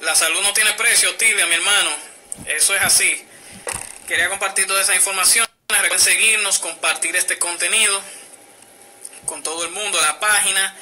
[0.00, 1.90] La salud no tiene precio, Tibia, mi hermano.
[2.46, 3.26] Eso es así.
[4.06, 5.46] Quería compartir toda esa información.
[5.68, 8.00] Recuerden seguirnos, compartir este contenido
[9.26, 10.76] con todo el mundo, la página.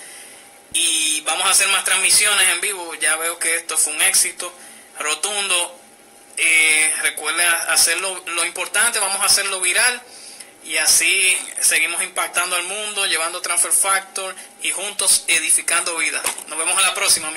[0.72, 2.94] Y vamos a hacer más transmisiones en vivo.
[2.96, 4.52] Ya veo que esto fue un éxito
[4.98, 5.80] rotundo.
[6.36, 10.02] Eh, recuerden hacerlo lo importante, vamos a hacerlo viral
[10.64, 16.22] y así seguimos impactando al mundo, llevando Transfer Factor y juntos edificando vida.
[16.48, 17.32] Nos vemos a la próxima, mi